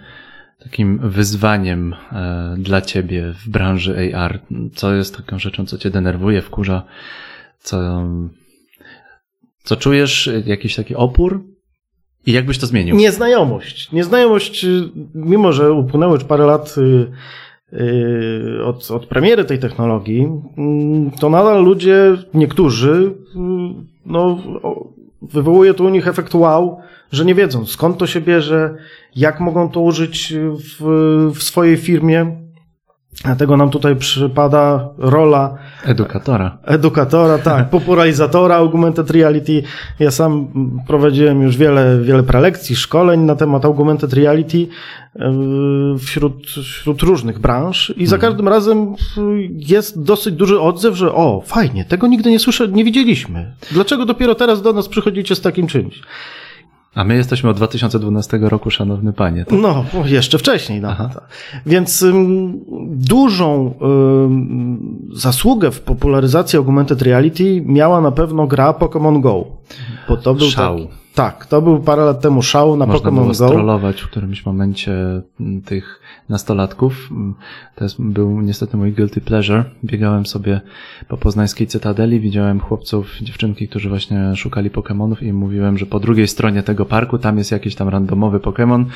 takim 0.58 0.98
wyzwaniem 0.98 1.94
e, 2.12 2.54
dla 2.58 2.80
ciebie 2.80 3.32
w 3.32 3.48
branży 3.48 4.14
AR? 4.14 4.40
Co 4.74 4.94
jest 4.94 5.16
taką 5.16 5.38
rzeczą, 5.38 5.66
co 5.66 5.78
cię 5.78 5.90
denerwuje, 5.90 6.42
wkurza? 6.42 6.82
Co, 7.58 8.04
co 9.62 9.76
czujesz? 9.76 10.30
Jakiś 10.46 10.74
taki 10.74 10.94
opór? 10.94 11.44
I 12.26 12.32
jak 12.32 12.46
byś 12.46 12.58
to 12.58 12.66
zmienił? 12.66 12.96
Nieznajomość. 12.96 13.92
Nieznajomość, 13.92 14.64
y, 14.64 14.90
mimo 15.14 15.52
że 15.52 15.72
upłynęło 15.72 16.14
już 16.14 16.24
parę 16.24 16.46
lat 16.46 16.74
y, 16.78 17.12
y, 17.72 18.64
od, 18.64 18.90
od 18.90 19.06
premiery 19.06 19.44
tej 19.44 19.58
technologii, 19.58 20.28
mm, 20.58 21.10
to 21.10 21.30
nadal 21.30 21.64
ludzie, 21.64 22.16
niektórzy, 22.34 22.92
y, 22.92 23.38
no, 24.06 24.38
wywołuje 25.22 25.74
to 25.74 25.84
u 25.84 25.88
nich 25.88 26.08
efekt 26.08 26.34
wow, 26.34 26.80
że 27.12 27.24
nie 27.24 27.34
wiedzą 27.34 27.66
skąd 27.66 27.98
to 27.98 28.06
się 28.06 28.20
bierze, 28.20 28.74
jak 29.16 29.40
mogą 29.40 29.68
to 29.68 29.80
użyć 29.80 30.34
w, 30.78 31.30
w 31.34 31.42
swojej 31.42 31.76
firmie. 31.76 32.48
Dlatego 33.24 33.56
nam 33.56 33.70
tutaj 33.70 33.96
przypada 33.96 34.88
rola 34.98 35.58
Edukatora. 35.84 36.58
Edukatora, 36.64 37.38
tak, 37.38 37.70
popularizatora 37.78 38.56
augmented 38.56 39.10
reality. 39.10 39.62
Ja 39.98 40.10
sam 40.10 40.48
prowadziłem 40.86 41.42
już 41.42 41.56
wiele, 41.56 42.00
wiele 42.02 42.22
prelekcji, 42.22 42.76
szkoleń 42.76 43.20
na 43.20 43.36
temat 43.36 43.64
augmented 43.64 44.12
reality 44.12 44.58
yy, 44.58 45.98
wśród, 45.98 46.46
wśród 46.46 47.02
różnych 47.02 47.38
branż 47.38 47.92
i 47.96 48.06
za 48.06 48.18
każdym 48.18 48.48
razem 48.48 48.94
jest 49.50 50.02
dosyć 50.02 50.34
duży 50.34 50.60
odzew, 50.60 50.94
że 50.94 51.12
o, 51.12 51.42
fajnie, 51.46 51.84
tego 51.84 52.06
nigdy 52.06 52.30
nie 52.30 52.38
słyszę, 52.38 52.68
nie 52.68 52.84
widzieliśmy. 52.84 53.54
Dlaczego 53.72 54.06
dopiero 54.06 54.34
teraz 54.34 54.62
do 54.62 54.72
nas 54.72 54.88
przychodzicie 54.88 55.34
z 55.34 55.40
takim 55.40 55.66
czymś? 55.66 56.02
A 56.94 57.04
my 57.04 57.14
jesteśmy 57.14 57.50
od 57.50 57.56
2012 57.56 58.38
roku, 58.42 58.70
szanowny 58.70 59.12
panie. 59.12 59.44
Tak? 59.44 59.58
No, 59.62 59.84
jeszcze 60.04 60.38
wcześniej. 60.38 60.82
Aha. 60.86 61.10
tak. 61.14 61.28
Więc 61.66 62.02
ym, 62.02 62.60
dużą 62.86 63.74
ym, 63.82 65.08
zasługę 65.12 65.70
w 65.70 65.80
popularyzacji 65.80 66.56
augmented 66.56 67.02
reality 67.02 67.62
miała 67.66 68.00
na 68.00 68.10
pewno 68.12 68.46
gra 68.46 68.72
Pokémon 68.72 69.20
Go. 69.20 69.44
Bo 70.08 70.16
to 70.16 70.34
był 70.34 70.46
Szał. 70.50 70.76
taki- 70.78 70.88
tak, 71.14 71.46
to 71.46 71.62
był 71.62 71.80
parę 71.80 72.04
lat 72.04 72.20
temu 72.20 72.42
szał 72.42 72.76
na 72.76 72.86
Można 72.86 73.10
było 73.10 73.22
Pokémon 73.26 73.28
Go. 73.38 73.48
strollować 73.48 74.00
w 74.00 74.06
którymś 74.10 74.46
momencie 74.46 74.92
mm, 75.40 75.62
tych 75.62 76.00
nastolatków. 76.28 77.08
Mm, 77.10 77.34
To 77.74 77.84
jest, 77.84 77.96
był 78.02 78.40
niestety 78.40 78.76
mój 78.76 78.92
guilty 78.92 79.20
pleasure. 79.20 79.64
Biegałem 79.84 80.26
sobie 80.26 80.60
po 81.08 81.16
poznańskiej 81.16 81.66
cytadeli, 81.66 82.20
widziałem 82.20 82.60
chłopców, 82.60 83.16
dziewczynki, 83.20 83.68
którzy 83.68 83.88
właśnie 83.88 84.36
szukali 84.36 84.70
Pokemonów 84.70 85.22
i 85.22 85.32
mówiłem, 85.32 85.78
że 85.78 85.86
po 85.86 86.00
drugiej 86.00 86.28
stronie 86.28 86.62
tego 86.62 86.84
parku 86.84 87.18
tam 87.18 87.38
jest 87.38 87.52
jakiś 87.52 87.74
tam 87.74 87.88
randomowy 87.88 88.40
Pokemon. 88.40 88.86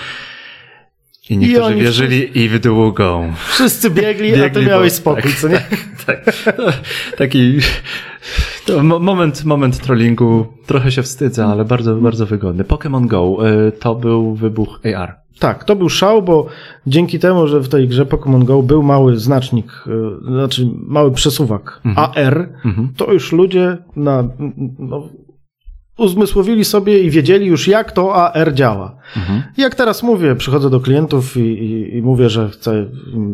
I 1.30 1.36
niektórzy 1.38 1.64
oni 1.64 1.80
wierzyli 1.82 2.38
i 2.38 2.48
w 2.48 2.60
go. 2.94 3.22
Wszyscy 3.48 3.90
biegli, 3.90 4.30
a 4.32 4.34
ty 4.36 4.40
Biegli, 4.42 4.66
miałeś 4.66 4.90
bo- 4.92 4.96
spokój, 4.96 5.22
tak, 5.22 5.40
co 5.40 5.48
nie? 5.48 5.62
Tak. 6.06 6.24
To, 6.56 6.62
taki 7.16 7.58
to 8.66 8.82
moment, 8.82 9.44
moment 9.44 9.78
trollingu. 9.78 10.46
Trochę 10.66 10.90
się 10.92 11.02
wstydzę, 11.02 11.46
ale 11.46 11.64
bardzo, 11.64 11.96
bardzo 11.96 12.26
wygodny. 12.26 12.64
Pokémon 12.64 13.06
Go 13.06 13.36
y, 13.68 13.72
to 13.72 13.94
był 13.94 14.34
wybuch 14.34 14.80
AR. 14.96 15.14
Tak, 15.38 15.64
to 15.64 15.76
był 15.76 15.88
szał, 15.88 16.22
bo 16.22 16.46
dzięki 16.86 17.18
temu, 17.18 17.46
że 17.46 17.60
w 17.60 17.68
tej 17.68 17.88
grze 17.88 18.04
Pokémon 18.04 18.44
Go 18.44 18.62
był 18.62 18.82
mały 18.82 19.16
znacznik, 19.18 19.84
y, 19.86 20.24
znaczy 20.26 20.68
mały 20.86 21.10
przesuwak 21.12 21.80
AR, 21.96 22.48
Mhm. 22.64 22.88
to 22.96 23.12
już 23.12 23.32
ludzie 23.32 23.78
na, 23.96 24.24
no, 24.78 25.08
uzmysłowili 25.98 26.64
sobie 26.64 27.02
i 27.02 27.10
wiedzieli 27.10 27.46
już, 27.46 27.68
jak 27.68 27.92
to 27.92 28.14
AR 28.14 28.54
działa. 28.54 28.96
Mhm. 29.16 29.42
Jak 29.56 29.74
teraz 29.74 30.02
mówię, 30.02 30.36
przychodzę 30.36 30.70
do 30.70 30.80
klientów 30.80 31.36
i, 31.36 31.40
i, 31.40 31.96
i 31.96 32.02
mówię, 32.02 32.30
że 32.30 32.48
chcę 32.48 32.86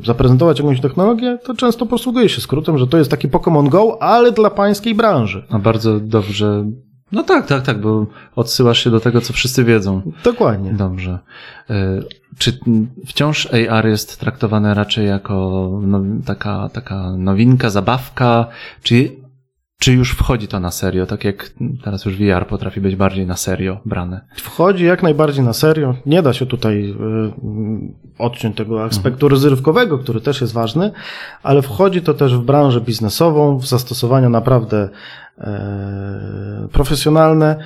zaprezentować 0.05 0.59
jakąś 0.59 0.81
technologię, 0.81 1.38
to 1.45 1.55
często 1.55 1.87
posługuję 1.87 2.29
się 2.29 2.41
skrótem, 2.41 2.79
że 2.79 2.87
to 2.87 2.99
jest 2.99 3.11
taki 3.11 3.29
Pokémon 3.29 3.69
Go, 3.69 4.03
ale 4.03 4.33
dla 4.33 4.50
pańskiej 4.50 4.95
branży. 4.95 5.47
A 5.50 5.59
bardzo 5.59 6.00
dobrze. 6.00 6.65
No 7.12 7.23
tak, 7.23 7.47
tak, 7.47 7.62
tak, 7.62 7.81
bo 7.81 8.07
odsyłasz 8.37 8.85
się 8.85 8.91
do 8.91 9.00
tego, 9.00 9.21
co 9.21 9.33
wszyscy 9.33 9.65
wiedzą. 9.65 10.12
Dokładnie. 10.25 10.73
Dobrze. 10.73 11.19
Y, 11.71 11.75
Czy 12.38 12.59
wciąż 13.07 13.49
AR 13.71 13.87
jest 13.87 14.21
traktowane 14.21 14.75
raczej 14.75 15.07
jako 15.07 15.71
no, 15.83 16.03
taka, 16.27 16.69
taka 16.73 17.12
nowinka, 17.17 17.71
zabawka, 17.71 18.47
czy, 18.83 19.11
czy 19.80 19.92
już 19.92 20.12
wchodzi 20.12 20.49
to 20.49 20.61
na 20.61 20.70
serio, 20.70 21.06
tak 21.06 21.25
jak 21.25 21.50
teraz 21.85 22.04
już 22.04 22.16
VR 22.16 22.47
potrafi 22.47 22.80
być 22.80 22.97
bardziej 22.97 23.26
na 23.26 23.37
serio 23.37 23.80
brane? 23.85 24.20
Wchodzi 24.37 24.85
jak 24.85 25.02
najbardziej 25.02 25.44
na 25.44 25.52
serio. 25.52 25.94
Nie 26.06 26.23
da 26.23 26.32
się 26.32 26.47
tutaj 26.47 26.90
y, 26.90 26.94
odciąć 28.18 28.56
tego 28.56 28.85
aspektu 28.85 29.28
rozrywkowego, 29.28 29.99
który 29.99 30.20
też 30.20 30.40
jest 30.40 30.52
ważny, 30.52 30.92
ale 31.42 31.62
wchodzi 31.62 32.02
to 32.02 32.14
też 32.14 32.37
w 32.37 32.42
branżę 32.42 32.80
biznesową, 32.80 33.58
w 33.58 33.66
zastosowania 33.66 34.28
naprawdę 34.28 34.88
e, 35.38 36.68
profesjonalne, 36.73 37.56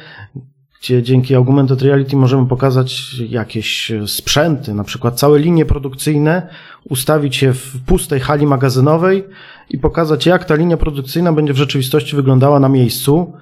gdzie 0.82 1.02
dzięki 1.02 1.34
augmented 1.34 1.82
reality 1.82 2.16
możemy 2.16 2.46
pokazać 2.46 3.14
jakieś 3.28 3.92
sprzęty, 4.06 4.74
na 4.74 4.84
przykład 4.84 5.18
całe 5.18 5.38
linie 5.38 5.64
produkcyjne, 5.64 6.48
ustawić 6.90 7.42
je 7.42 7.52
w 7.52 7.84
pustej 7.86 8.20
hali 8.20 8.46
magazynowej 8.46 9.24
i 9.70 9.78
pokazać, 9.78 10.26
jak 10.26 10.44
ta 10.44 10.54
linia 10.54 10.76
produkcyjna 10.76 11.32
będzie 11.32 11.52
w 11.52 11.56
rzeczywistości 11.56 12.16
wyglądała 12.16 12.60
na 12.60 12.68
miejscu, 12.68 13.32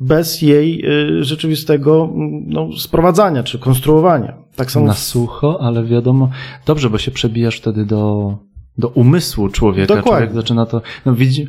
bez 0.00 0.42
jej 0.42 0.84
y, 1.20 1.24
rzeczywistego 1.24 2.10
mm, 2.14 2.44
no, 2.46 2.68
sprowadzania 2.78 3.42
czy 3.42 3.58
konstruowania. 3.58 4.34
Tak 4.56 4.70
samo 4.70 4.86
Na 4.86 4.94
sucho, 4.94 5.60
ale 5.60 5.84
wiadomo, 5.84 6.30
dobrze, 6.66 6.90
bo 6.90 6.98
się 6.98 7.10
przebijasz 7.10 7.56
wtedy 7.56 7.86
do, 7.86 8.34
do 8.78 8.88
umysłu 8.88 9.48
człowieka. 9.48 9.94
Dokładnie. 9.94 10.10
Człowiek 10.10 10.32
zaczyna 10.32 10.66
to, 10.66 10.82
no 11.06 11.14
widzi, 11.14 11.46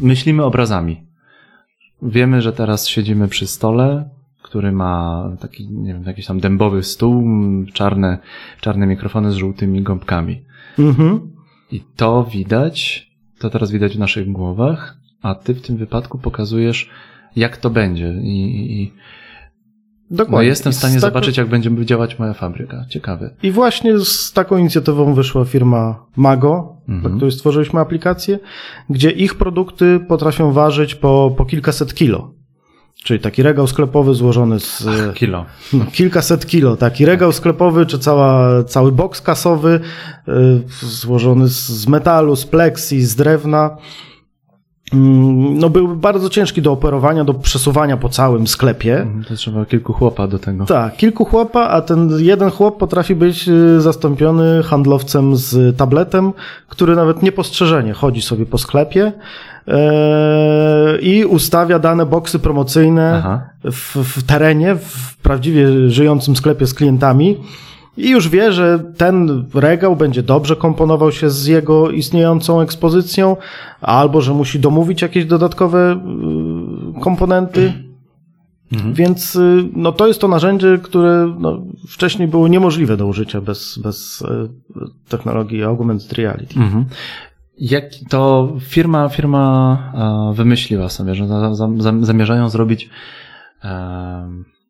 myślimy 0.00 0.44
obrazami. 0.44 1.00
Wiemy, 2.02 2.42
że 2.42 2.52
teraz 2.52 2.88
siedzimy 2.88 3.28
przy 3.28 3.46
stole, 3.46 4.17
który 4.48 4.72
ma 4.72 5.24
taki, 5.40 5.68
nie 5.68 5.92
wiem, 5.94 6.02
jakiś 6.06 6.26
tam 6.26 6.40
dębowy 6.40 6.82
stół, 6.82 7.24
czarne, 7.72 8.18
czarne 8.60 8.86
mikrofony 8.86 9.30
z 9.32 9.34
żółtymi 9.34 9.82
gąbkami. 9.82 10.42
Mhm. 10.78 11.20
I 11.72 11.80
to 11.96 12.24
widać, 12.32 13.06
to 13.38 13.50
teraz 13.50 13.70
widać 13.70 13.96
w 13.96 13.98
naszych 13.98 14.32
głowach, 14.32 14.96
a 15.22 15.34
ty 15.34 15.54
w 15.54 15.62
tym 15.62 15.76
wypadku 15.76 16.18
pokazujesz, 16.18 16.90
jak 17.36 17.56
to 17.56 17.70
będzie. 17.70 18.14
I, 18.22 18.42
i, 18.44 18.82
i 18.82 18.92
no 20.10 20.16
Dokładnie. 20.16 20.48
jestem 20.48 20.72
w 20.72 20.76
stanie 20.76 20.94
taką- 20.94 21.00
zobaczyć, 21.00 21.36
jak 21.36 21.46
będzie 21.48 21.70
działać 21.84 22.18
moja 22.18 22.34
fabryka. 22.34 22.84
Ciekawe. 22.88 23.34
I 23.42 23.50
właśnie 23.50 23.98
z 23.98 24.32
taką 24.32 24.56
inicjatywą 24.56 25.14
wyszła 25.14 25.44
firma 25.44 26.04
Mago, 26.16 26.76
Mhm. 26.88 27.00
dla 27.00 27.10
której 27.16 27.32
stworzyliśmy 27.32 27.80
aplikację, 27.80 28.38
gdzie 28.90 29.10
ich 29.10 29.34
produkty 29.34 30.00
potrafią 30.08 30.52
ważyć 30.52 30.94
po, 30.94 31.34
po 31.36 31.44
kilkaset 31.44 31.94
kilo. 31.94 32.34
Czyli 33.04 33.20
taki 33.20 33.42
regał 33.42 33.66
sklepowy 33.66 34.14
złożony 34.14 34.60
z 34.60 34.84
Kilo. 35.14 35.46
no, 35.72 35.84
kilkaset 35.92 36.46
kilo. 36.46 36.76
Taki 36.76 37.06
regał 37.06 37.32
sklepowy, 37.32 37.86
czy 37.86 37.98
cała, 37.98 38.64
cały 38.64 38.92
boks 38.92 39.20
kasowy 39.20 39.80
y, 40.28 40.32
złożony 40.86 41.48
z, 41.48 41.68
z 41.68 41.88
metalu, 41.88 42.36
z 42.36 42.46
pleksji, 42.46 43.02
z 43.02 43.16
drewna. 43.16 43.76
Mm, 44.92 45.37
No, 45.58 45.70
byłby 45.70 45.96
bardzo 45.96 46.28
ciężki 46.28 46.62
do 46.62 46.72
operowania, 46.72 47.24
do 47.24 47.34
przesuwania 47.34 47.96
po 47.96 48.08
całym 48.08 48.46
sklepie. 48.46 49.00
Mhm, 49.00 49.24
To 49.24 49.34
trzeba 49.34 49.64
kilku 49.66 49.92
chłopa 49.92 50.26
do 50.26 50.38
tego. 50.38 50.64
Tak, 50.66 50.96
kilku 50.96 51.24
chłopa, 51.24 51.60
a 51.68 51.80
ten 51.80 52.10
jeden 52.18 52.50
chłop 52.50 52.78
potrafi 52.78 53.14
być 53.14 53.48
y, 53.48 53.80
zastąpiony 53.80 54.62
handlowcem 54.62 55.36
z 55.36 55.76
tabletem, 55.76 56.32
który 56.68 56.96
nawet 56.96 57.22
niepostrzeżenie 57.22 57.92
chodzi 57.92 58.22
sobie 58.22 58.46
po 58.46 58.58
sklepie 58.58 59.12
e, 59.68 60.98
i 61.00 61.24
ustawia 61.24 61.78
dane 61.78 62.06
boksy 62.06 62.38
promocyjne 62.38 63.22
w, 63.64 63.96
w 63.96 64.22
terenie, 64.22 64.74
w 64.76 65.16
prawdziwie 65.16 65.90
żyjącym 65.90 66.36
sklepie 66.36 66.66
z 66.66 66.74
klientami. 66.74 67.36
I 67.98 68.10
już 68.10 68.28
wie, 68.28 68.52
że 68.52 68.78
ten 68.96 69.44
regał 69.54 69.96
będzie 69.96 70.22
dobrze 70.22 70.56
komponował 70.56 71.12
się 71.12 71.30
z 71.30 71.46
jego 71.46 71.90
istniejącą 71.90 72.60
ekspozycją, 72.60 73.36
albo 73.80 74.20
że 74.20 74.34
musi 74.34 74.60
domówić 74.60 75.02
jakieś 75.02 75.24
dodatkowe 75.24 76.00
y, 76.96 77.00
komponenty. 77.00 77.72
Więc 78.92 79.36
y, 79.36 79.64
no, 79.76 79.92
to 79.92 80.06
jest 80.06 80.20
to 80.20 80.28
narzędzie, 80.28 80.78
które 80.82 81.34
no, 81.38 81.62
wcześniej 81.88 82.28
było 82.28 82.48
niemożliwe 82.48 82.96
do 82.96 83.06
użycia 83.06 83.40
bez, 83.40 83.78
bez 83.78 84.22
y, 84.22 84.48
technologii 85.08 85.62
augmented 85.62 86.12
reality. 86.12 86.60
Mhm. 86.60 86.84
Jak 87.58 87.84
to 88.08 88.52
firma, 88.60 89.08
firma 89.08 89.78
e, 89.94 90.34
wymyśliła 90.34 90.88
sobie, 90.88 91.14
że 91.14 91.26
za, 91.26 91.54
za, 91.54 91.68
za, 91.78 91.92
zamierzają 92.00 92.48
zrobić 92.48 92.90
e, 93.64 94.28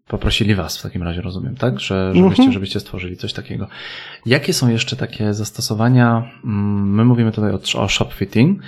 poprosili 0.09 0.55
was 0.55 0.79
w 0.79 0.83
takim 0.83 1.03
razie, 1.03 1.21
rozumiem, 1.21 1.57
tak? 1.57 1.81
Że, 1.81 2.13
żebyście, 2.15 2.43
Mhm. 2.43 2.53
żebyście 2.53 2.81
stworzyli 2.81 3.17
coś 3.17 3.33
takiego. 3.33 3.69
Jakie 4.27 4.53
są 4.53 4.69
jeszcze 4.69 4.97
takie 4.97 5.35
zastosowania? 5.35 6.31
mm, 6.45 6.95
My 6.95 7.05
mówimy 7.05 7.33
tutaj 7.33 7.53
o, 7.53 7.83
o 7.83 7.89
shop 7.89 8.09
fitting. 8.13 8.61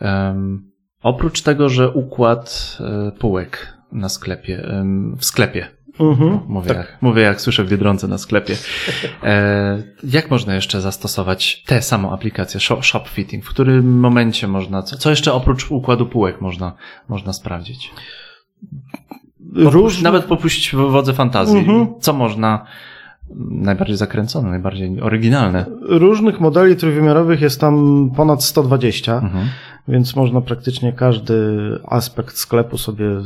Em, 0.00 0.70
oprócz 1.02 1.42
tego, 1.42 1.68
że 1.68 1.90
układ 1.90 2.78
e, 2.80 3.12
półek 3.18 3.76
na 3.92 4.08
sklepie, 4.08 4.64
em, 4.64 5.16
w 5.18 5.24
sklepie. 5.24 5.66
Mhm. 6.00 6.40
Mówię, 6.48 6.74
jak, 6.74 6.98
mówię 7.00 7.22
jak 7.22 7.40
słyszę 7.40 7.64
w 7.64 7.68
Biedronce 7.70 8.08
na 8.08 8.18
sklepie. 8.18 8.56
E, 9.22 9.82
jak 10.04 10.30
można 10.30 10.54
jeszcze 10.54 10.80
zastosować 10.80 11.62
tę 11.66 11.82
samą 11.82 12.12
aplikację 12.12 12.60
shop 12.60 13.04
fitting? 13.08 13.44
W 13.44 13.48
którym 13.48 14.00
momencie 14.00 14.48
można, 14.48 14.82
co, 14.82 14.96
co 14.96 15.10
jeszcze 15.10 15.32
oprócz 15.32 15.70
układu 15.70 16.06
półek 16.06 16.40
można, 16.40 16.72
można 17.08 17.32
sprawdzić? 17.32 17.90
Róż... 19.54 20.02
Nawet 20.02 20.24
popuścić 20.24 20.74
wodze 20.74 21.12
fantazji. 21.12 21.58
Mhm. 21.58 21.86
Co 22.00 22.12
można 22.12 22.64
najbardziej 23.50 23.96
zakręcone, 23.96 24.50
najbardziej 24.50 25.00
oryginalne? 25.00 25.66
Różnych 25.82 26.40
modeli 26.40 26.76
trójwymiarowych 26.76 27.40
jest 27.40 27.60
tam 27.60 28.10
ponad 28.16 28.44
120, 28.44 29.12
Mhm. 29.18 29.46
więc 29.88 30.16
można 30.16 30.40
praktycznie 30.40 30.92
każdy 30.92 31.38
aspekt 31.88 32.36
sklepu 32.36 32.78
sobie 32.78 33.06
e, 33.06 33.22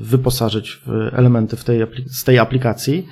wyposażyć 0.00 0.82
w 0.86 0.90
elementy 1.12 1.56
w 1.56 1.64
tej, 1.64 1.80
z 2.06 2.24
tej 2.24 2.38
aplikacji. 2.38 3.06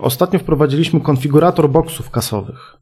Ostatnio 0.00 0.38
wprowadziliśmy 0.38 1.00
konfigurator 1.00 1.70
boksów 1.70 2.10
kasowych. 2.10 2.76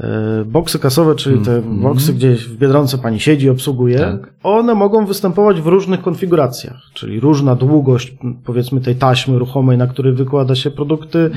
E, 0.00 0.44
Boksy 0.46 0.78
kasowe, 0.78 1.14
czyli 1.14 1.38
te 1.40 1.56
Mhm. 1.56 1.80
boksy, 1.80 2.14
gdzie 2.14 2.34
w 2.36 2.56
Biedronce 2.56 2.98
pani 2.98 3.20
siedzi, 3.20 3.50
obsługuje, 3.50 3.98
Tak. 3.98 4.32
one 4.42 4.74
mogą 4.74 5.06
występować 5.06 5.60
w 5.60 5.66
różnych 5.66 6.02
konfiguracjach, 6.02 6.76
czyli 6.94 7.20
różna 7.20 7.54
długość, 7.56 8.14
powiedzmy, 8.44 8.80
tej 8.80 8.94
taśmy 8.96 9.38
ruchomej, 9.38 9.78
na 9.78 9.86
której 9.86 10.12
wykłada 10.12 10.54
się 10.54 10.70
produkty. 10.70 11.30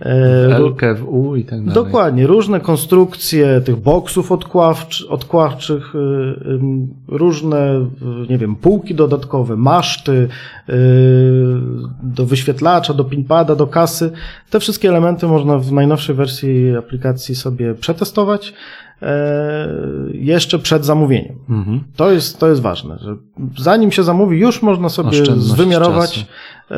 W 0.00 0.04
ró- 0.50 0.82
L, 0.82 0.96
w 0.96 1.08
U 1.08 1.36
i 1.36 1.44
tak 1.44 1.58
dalej. 1.60 1.74
Dokładnie, 1.74 2.26
różne 2.26 2.60
konstrukcje 2.60 3.60
tych 3.60 3.76
boksów 3.76 4.32
odkławcz, 4.32 5.06
odkławczych, 5.08 5.94
y, 5.94 5.98
różne, 7.08 7.86
y, 8.26 8.30
nie 8.30 8.38
wiem, 8.38 8.56
półki 8.56 8.94
dodatkowe, 8.94 9.56
maszty 9.56 10.12
y, 10.12 10.28
do 12.02 12.26
wyświetlacza, 12.26 12.94
do 12.94 13.04
pinpada, 13.04 13.56
do 13.56 13.66
kasy. 13.66 14.10
Te 14.50 14.60
wszystkie 14.60 14.88
elementy 14.88 15.26
można 15.26 15.58
w 15.58 15.72
najnowszej 15.72 16.16
wersji 16.16 16.76
aplikacji 16.76 17.34
sobie 17.34 17.74
przetestować 17.94 18.54
e, 19.02 19.68
jeszcze 20.12 20.58
przed 20.58 20.84
zamówieniem. 20.84 21.34
Mhm. 21.50 21.80
To 21.96 22.10
jest, 22.10 22.38
to 22.40 22.48
jest 22.48 22.60
ważne, 22.62 22.98
że 22.98 23.16
zanim 23.58 23.90
się 23.92 24.02
zamówi, 24.02 24.38
już 24.38 24.62
można 24.62 24.88
sobie 24.88 25.10
czasu. 25.22 25.40
e, 26.70 26.76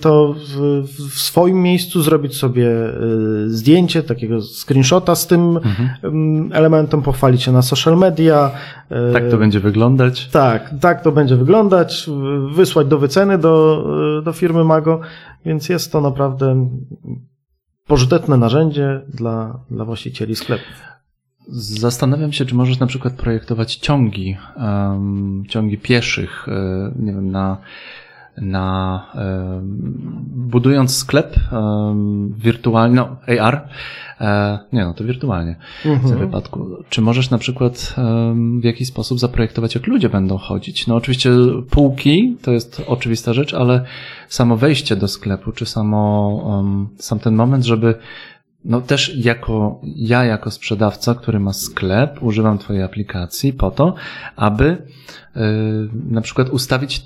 to 0.00 0.34
w, 0.54 0.82
w 1.10 1.20
swoim 1.20 1.62
miejscu, 1.62 2.02
zrobić 2.02 2.36
sobie 2.36 2.68
e, 2.68 2.92
zdjęcie, 3.46 4.02
takiego 4.02 4.38
screenshota 4.42 5.14
z 5.14 5.26
tym 5.26 5.56
Mhm. 5.56 5.88
em, 6.02 6.50
elementem, 6.52 7.02
pochwalić 7.02 7.42
się 7.42 7.52
na 7.52 7.62
social 7.62 7.98
media. 7.98 8.50
Tak 9.12 9.30
to 9.30 9.36
będzie 9.38 9.60
wyglądać. 9.60 10.28
Tak, 10.28 10.70
tak 10.80 11.02
to 11.02 11.12
będzie 11.12 11.36
wyglądać, 11.36 12.10
wysłać 12.54 12.86
do 12.86 12.98
wyceny 12.98 13.38
do, 13.38 13.84
do 14.24 14.32
firmy 14.32 14.64
Mago, 14.64 15.00
więc 15.44 15.68
jest 15.68 15.92
to 15.92 16.00
naprawdę 16.00 16.68
pożyteczne 17.86 18.36
narzędzie 18.36 19.00
dla, 19.08 19.60
dla 19.70 19.84
właścicieli 19.84 20.36
sklepów. 20.36 20.82
Zastanawiam 21.48 22.32
się, 22.32 22.44
czy 22.44 22.54
możesz 22.54 22.78
na 22.78 22.86
przykład 22.86 23.14
projektować 23.14 23.74
ciągi, 23.74 24.36
em, 24.56 25.44
ciągi 25.48 25.78
pieszych, 25.78 26.48
e, 26.48 26.92
nie 26.96 27.12
wiem, 27.12 27.30
na, 27.30 27.58
na 28.36 29.06
em, 29.14 29.92
budując 30.34 30.96
sklep 30.96 31.36
um, 31.52 32.34
wirtualny, 32.38 32.96
no 32.96 33.16
AR, 33.40 33.68
e, 34.20 34.58
nie 34.72 34.84
no, 34.84 34.94
to 34.94 35.04
wirtualnie 35.04 35.56
w 35.80 35.82
tym 35.82 35.92
Mhm. 35.92 36.18
wypadku. 36.18 36.66
Czy 36.88 37.00
możesz 37.00 37.30
na 37.30 37.38
przykład 37.38 37.94
w 38.60 38.64
jakiś 38.64 38.88
sposób 38.88 39.18
zaprojektować, 39.18 39.74
jak 39.74 39.86
ludzie 39.86 40.08
będą 40.08 40.38
chodzić? 40.38 40.86
No 40.86 40.94
oczywiście 40.96 41.30
półki 41.70 42.36
to 42.42 42.52
jest 42.52 42.82
oczywista 42.86 43.32
rzecz, 43.32 43.54
ale 43.54 43.84
samo 44.28 44.56
wejście 44.56 44.96
do 44.96 45.08
sklepu, 45.08 45.52
czy 45.52 45.66
samo, 45.66 46.62
sam 46.98 47.18
ten 47.18 47.34
moment, 47.34 47.64
żeby 47.64 47.94
no 48.64 48.80
też 48.80 49.16
jako, 49.16 49.80
ja 49.96 50.24
jako 50.24 50.50
sprzedawca, 50.50 51.14
który 51.14 51.40
ma 51.40 51.52
sklep, 51.52 52.22
używam 52.22 52.58
twojej 52.58 52.82
aplikacji 52.82 53.52
po 53.52 53.70
to, 53.70 53.94
aby 54.36 54.64
y, 54.64 55.40
na 56.10 56.20
przykład 56.20 56.48
ustawić 56.48 57.02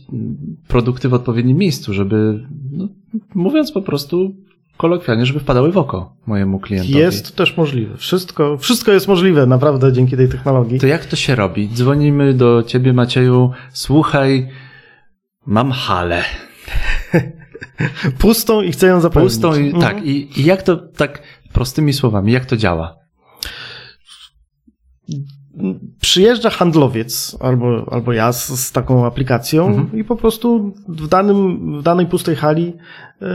produkty 0.68 1.08
w 1.08 1.14
odpowiednim 1.14 1.56
miejscu, 1.56 1.92
żeby, 1.92 2.46
no, 2.72 2.88
mówiąc 3.34 3.72
po 3.72 3.82
prostu 3.82 4.34
kolokwialnie, 4.76 5.26
żeby 5.26 5.40
wpadały 5.40 5.72
w 5.72 5.78
oko 5.78 6.16
mojemu 6.26 6.60
klientowi. 6.60 6.98
Jest 6.98 7.36
też 7.36 7.56
możliwe. 7.56 7.96
Wszystko, 7.96 8.58
wszystko 8.58 8.92
jest 8.92 9.08
możliwe 9.08 9.46
naprawdę 9.46 9.92
dzięki 9.92 10.16
tej 10.16 10.28
technologii. 10.28 10.80
To 10.80 10.86
jak 10.86 11.04
to 11.06 11.16
się 11.16 11.34
robi? 11.34 11.68
Dzwonimy 11.68 12.34
do 12.34 12.62
ciebie, 12.62 12.92
Macieju, 12.92 13.50
słuchaj, 13.72 14.48
mam 15.46 15.70
halę. 15.70 16.22
Pustą 18.18 18.62
i 18.62 18.72
chcę 18.72 18.86
ją 18.86 19.00
zapełnić. 19.00 19.32
Pustą 19.32 19.54
i 19.60 19.66
Mhm. 19.66 19.82
tak. 19.82 20.06
I, 20.06 20.40
I 20.40 20.44
jak 20.44 20.62
to 20.62 20.76
tak 20.76 21.22
prostymi 21.52 21.92
słowami, 21.92 22.32
jak 22.32 22.46
to 22.46 22.56
działa? 22.56 22.96
Przyjeżdża 26.00 26.50
handlowiec 26.50 27.36
albo, 27.40 27.86
albo 27.90 28.12
ja 28.12 28.32
z, 28.32 28.48
z 28.60 28.72
taką 28.72 29.06
aplikacją 29.06 29.66
Mhm. 29.66 29.98
i 29.98 30.04
po 30.04 30.16
prostu 30.16 30.74
w, 30.88 31.08
danym, 31.08 31.58
w 31.78 31.82
danej 31.82 32.06
pustej 32.06 32.36
hali 32.36 32.64
yy, 33.20 33.26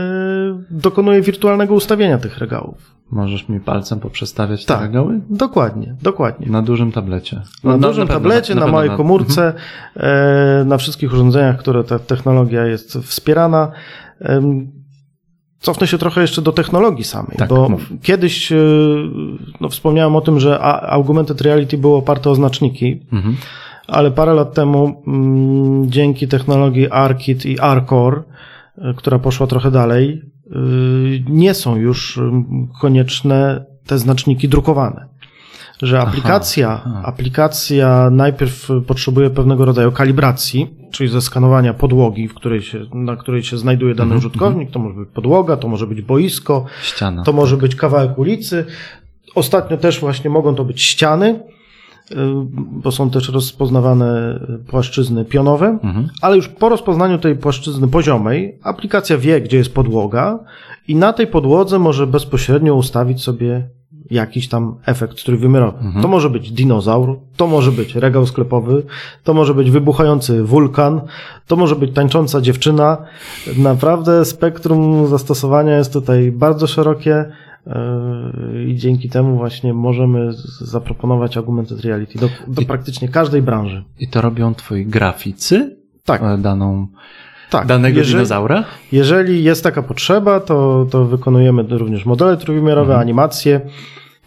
dokonuje 0.70 1.22
wirtualnego 1.22 1.74
ustawienia 1.74 2.18
tych 2.18 2.38
regałów. 2.38 2.92
Możesz 3.10 3.48
mi 3.48 3.60
palcem 3.60 4.00
poprzestawiać 4.00 4.64
Tak. 4.64 4.78
te 4.78 4.84
regały? 4.86 5.20
Dokładnie, 5.30 5.96
dokładnie. 6.02 6.46
Na 6.46 6.62
dużym 6.62 6.92
tablecie. 6.92 7.36
Na 7.64 7.76
No, 7.76 7.88
dużym 7.88 8.06
pewno, 8.06 8.20
tablecie, 8.20 8.54
na, 8.54 8.60
pewno 8.60 8.72
małej 8.72 8.90
na- 8.90 8.96
komórce, 8.96 9.54
e, 9.96 10.64
na 10.66 10.78
wszystkich 10.78 11.12
urządzeniach, 11.12 11.58
które 11.58 11.84
ta 11.84 11.98
technologia 11.98 12.66
jest 12.66 12.92
wspierana. 12.98 13.72
Cofnę 15.62 15.86
się 15.86 15.98
trochę 15.98 16.20
jeszcze 16.20 16.42
do 16.42 16.52
technologii 16.52 17.04
samej, 17.04 17.36
Tak, 17.38 17.48
bo 17.48 17.68
mów. 17.68 17.90
kiedyś 18.02 18.52
e, 18.52 18.56
no, 19.60 19.68
wspomniałem 19.68 20.16
o 20.16 20.20
tym, 20.20 20.40
że 20.40 20.60
augmented 20.90 21.40
reality 21.40 21.78
było 21.78 21.98
oparte 21.98 22.30
o 22.30 22.34
znaczniki, 22.34 23.00
Mhm. 23.12 23.36
ale 23.86 24.10
parę 24.10 24.34
lat 24.34 24.54
temu 24.54 25.02
mm, 25.06 25.90
dzięki 25.90 26.28
technologii 26.28 26.90
ARKit 26.90 27.46
i 27.46 27.60
ARCore, 27.60 28.22
y, 28.78 28.94
która 28.96 29.18
poszła 29.18 29.46
trochę 29.46 29.70
dalej, 29.70 30.22
y, 30.46 31.24
nie 31.28 31.54
są 31.54 31.76
już 31.76 32.20
konieczne 32.80 33.64
te 33.86 33.98
znaczniki 33.98 34.48
drukowane. 34.48 35.08
Że 35.82 36.00
aplikacja, 36.00 36.80
aha. 36.86 37.02
aplikacja 37.04 38.10
najpierw 38.10 38.68
potrzebuje 38.86 39.30
pewnego 39.30 39.64
rodzaju 39.64 39.92
kalibracji, 39.92 40.70
czyli 40.90 41.08
zeskanowania 41.10 41.74
podłogi, 41.74 42.28
w 42.28 42.34
której 42.34 42.62
się, 42.62 42.80
na 42.94 43.16
której 43.16 43.42
się 43.42 43.58
znajduje 43.58 43.94
dany 43.94 44.14
Mhm, 44.14 44.18
użytkownik. 44.18 44.70
To 44.70 44.78
może 44.78 45.00
być 45.00 45.08
podłoga, 45.14 45.56
to 45.56 45.68
może 45.68 45.86
być 45.86 46.02
boisko, 46.02 46.64
Ściana. 46.82 47.22
to 47.22 47.32
może 47.32 47.56
być 47.56 47.76
kawałek 47.76 48.18
ulicy. 48.18 48.64
Ostatnio 49.34 49.76
też 49.76 50.00
właśnie 50.00 50.30
mogą 50.30 50.54
to 50.54 50.64
być 50.64 50.82
ściany, 50.82 51.40
y, 52.10 52.14
bo 52.56 52.92
są 52.92 53.10
też 53.10 53.28
rozpoznawane 53.28 54.40
płaszczyzny 54.70 55.24
pionowe, 55.24 55.78
Mhm. 55.82 56.08
ale 56.22 56.36
już 56.36 56.48
po 56.48 56.68
rozpoznaniu 56.68 57.18
tej 57.18 57.36
płaszczyzny 57.36 57.88
poziomej 57.88 58.58
aplikacja 58.62 59.18
wie, 59.18 59.40
gdzie 59.40 59.56
jest 59.56 59.74
podłoga 59.74 60.38
i 60.88 60.96
na 60.96 61.12
tej 61.12 61.26
podłodze 61.26 61.78
może 61.78 62.06
bezpośrednio 62.06 62.74
ustawić 62.74 63.22
sobie 63.22 63.68
jakiś 64.12 64.48
tam 64.48 64.74
efekt 64.86 65.24
trójwymiarowy. 65.24 65.78
Mhm. 65.78 66.02
To 66.02 66.08
może 66.08 66.30
być 66.30 66.52
dinozaur, 66.52 67.18
to 67.36 67.46
może 67.46 67.72
być 67.72 67.94
regał 67.94 68.26
sklepowy, 68.26 68.82
to 69.24 69.34
może 69.34 69.54
być 69.54 69.70
wybuchający 69.70 70.42
wulkan, 70.44 71.00
to 71.46 71.56
może 71.56 71.76
być 71.76 71.94
tańcząca 71.94 72.40
dziewczyna. 72.40 72.98
Naprawdę 73.58 74.24
spektrum 74.24 75.06
zastosowania 75.06 75.76
jest 75.76 75.92
tutaj 75.92 76.32
bardzo 76.32 76.66
szerokie 76.66 77.24
yy, 77.66 77.72
i 78.68 78.76
dzięki 78.76 79.08
temu 79.08 79.36
właśnie 79.36 79.74
możemy 79.74 80.30
zaproponować 80.60 81.36
augmented 81.36 81.80
reality 81.80 82.18
do, 82.18 82.28
do 82.48 82.62
I- 82.62 82.66
praktycznie 82.66 83.08
każdej 83.08 83.42
branży. 83.42 83.84
I 84.00 84.08
to 84.08 84.20
robią 84.20 84.54
twoi 84.54 84.86
graficy? 84.86 85.76
Tak, 86.04 86.22
E, 86.22 86.38
Daną, 86.38 86.86
tak. 87.50 87.66
danego 87.66 87.98
Jeżeli- 87.98 88.14
dinozaura? 88.14 88.64
Jeżeli 88.92 89.44
jest 89.44 89.62
taka 89.64 89.82
potrzeba, 89.82 90.40
to, 90.40 90.86
to 90.90 91.04
wykonujemy 91.04 91.62
również 91.68 92.06
modele 92.06 92.36
trójwymiarowe, 92.36 92.96
animacje. 92.98 93.60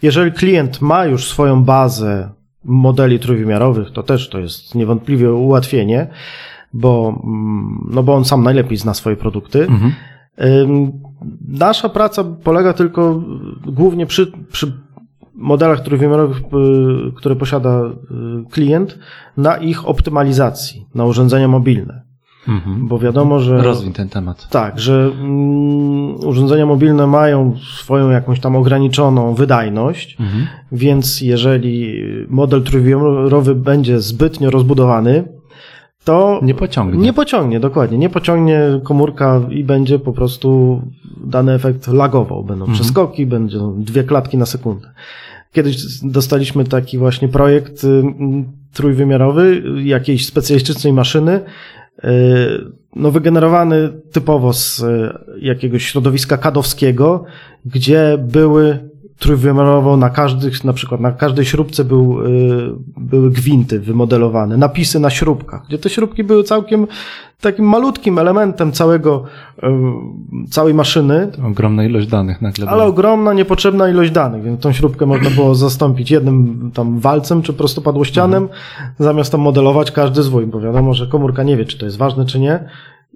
Jeżeli 0.02 0.32
klient 0.32 0.80
ma 0.80 1.04
już 1.04 1.28
swoją 1.28 1.64
bazę 1.64 2.30
modeli 2.64 3.18
trójwymiarowych, 3.18 3.90
to 3.92 4.02
też 4.02 4.28
to 4.28 4.38
jest 4.38 4.74
niewątpliwie 4.74 5.32
ułatwienie, 5.32 6.06
bo, 6.72 7.20
mm, 7.24 7.88
no 7.90 8.02
bo 8.02 8.14
on 8.14 8.24
sam 8.24 8.42
najlepiej 8.42 8.76
zna 8.76 8.94
swoje 8.94 9.16
produkty. 9.16 9.62
Mhm. 9.62 9.92
Nasza 11.48 11.88
praca 11.88 12.24
polega 12.24 12.72
tylko 12.72 13.22
głównie 13.66 14.06
przy, 14.06 14.32
przy 14.52 14.72
modelach 15.34 15.80
trójwymiarowych, 15.80 16.38
y, 16.38 16.42
które 17.16 17.36
posiada 17.36 17.80
y, 17.80 18.50
klient, 18.50 18.98
na 19.36 19.56
ich 19.56 19.88
optymalizacji, 19.88 20.86
na 20.94 21.04
urządzenia 21.04 21.48
mobilne. 21.48 22.05
Mhm. 22.48 22.88
bo 22.88 22.98
wiadomo, 22.98 23.40
że... 23.40 23.62
Rozwin 23.62 23.92
ten 23.92 24.08
temat. 24.08 24.48
Tak, 24.48 24.80
że 24.80 25.10
mm, 25.20 26.14
urządzenia 26.26 26.66
mobilne 26.66 27.06
mają 27.06 27.54
swoją 27.78 28.10
jakąś 28.10 28.40
tam 28.40 28.56
ograniczoną 28.56 29.34
wydajność, 29.34 30.16
Mhm. 30.20 30.46
więc 30.72 31.20
jeżeli 31.20 32.02
model 32.28 32.62
trójwymiarowy 32.62 33.54
będzie 33.54 34.00
zbytnio 34.00 34.50
rozbudowany, 34.50 35.24
to 36.04 36.40
Nie 36.42 36.54
pociągnie. 36.54 37.00
nie 37.00 37.12
pociągnie, 37.12 37.60
dokładnie. 37.60 37.98
Nie 37.98 38.10
pociągnie 38.10 38.60
komórka 38.84 39.40
i 39.50 39.64
będzie 39.64 39.98
po 39.98 40.12
prostu 40.12 40.80
dany 41.24 41.52
efekt 41.52 41.88
lagował. 41.88 42.44
Będą 42.44 42.64
Mhm. 42.64 42.74
przeskoki, 42.78 43.26
będą 43.26 43.82
dwie 43.82 44.04
klatki 44.04 44.36
na 44.38 44.46
sekundę. 44.46 44.88
Kiedyś 45.52 45.76
dostaliśmy 46.02 46.64
taki 46.64 46.98
właśnie 46.98 47.28
projekt 47.28 47.84
y, 47.84 48.02
trójwymiarowy 48.74 49.62
jakiejś 49.84 50.26
specjalistycznej 50.26 50.92
maszyny, 50.92 51.40
no 52.96 53.10
wygenerowany 53.10 53.92
typowo 54.12 54.52
z 54.52 54.80
y, 54.80 55.12
jakiegoś 55.40 55.84
środowiska 55.84 56.36
kadowskiego, 56.38 57.24
gdzie 57.64 58.18
były 58.20 58.88
trójwymiarowo 59.18 59.96
na 59.96 60.10
każdych, 60.10 60.64
na 60.64 60.72
przykład 60.72 61.00
na 61.00 61.12
każdej 61.12 61.44
śrubce 61.44 61.84
był, 61.84 62.20
y, 62.26 62.72
były 62.96 63.30
gwinty 63.30 63.80
wymodelowane, 63.80 64.56
napisy 64.56 65.00
na 65.00 65.10
śrubkach, 65.10 65.62
gdzie 65.68 65.78
te 65.78 65.90
śrubki 65.90 66.24
były 66.24 66.44
całkiem 66.44 66.86
takim 67.40 67.64
malutkim 67.64 68.18
elementem 68.18 68.72
całego, 68.72 69.24
y, 69.62 69.66
całej 70.50 70.74
maszyny, 70.74 71.30
Ogromna 71.46 71.84
ilość 71.84 72.06
danych 72.06 72.42
nagle. 72.42 72.68
ale 72.68 72.84
ogromna, 72.84 73.32
niepotrzebna 73.32 73.88
ilość 73.88 74.10
danych, 74.10 74.42
więc 74.42 74.60
tą 74.60 74.72
śrubkę 74.72 75.06
można 75.06 75.30
było 75.30 75.54
zastąpić 75.54 76.10
jednym 76.10 76.70
tam 76.74 77.00
walcem 77.00 77.42
czy 77.42 77.52
prostopadłościanem, 77.52 78.48
zamiast 78.98 79.32
tam 79.32 79.40
modelować 79.40 79.90
każdy 79.92 80.22
zwój, 80.22 80.46
bo 80.46 80.60
wiadomo, 80.60 80.94
że 80.94 81.06
komórka 81.06 81.42
nie 81.42 81.56
wie, 81.56 81.64
czy 81.64 81.78
to 81.78 81.84
jest 81.84 81.96
ważne, 81.98 82.26
czy 82.26 82.38
nie 82.40 82.64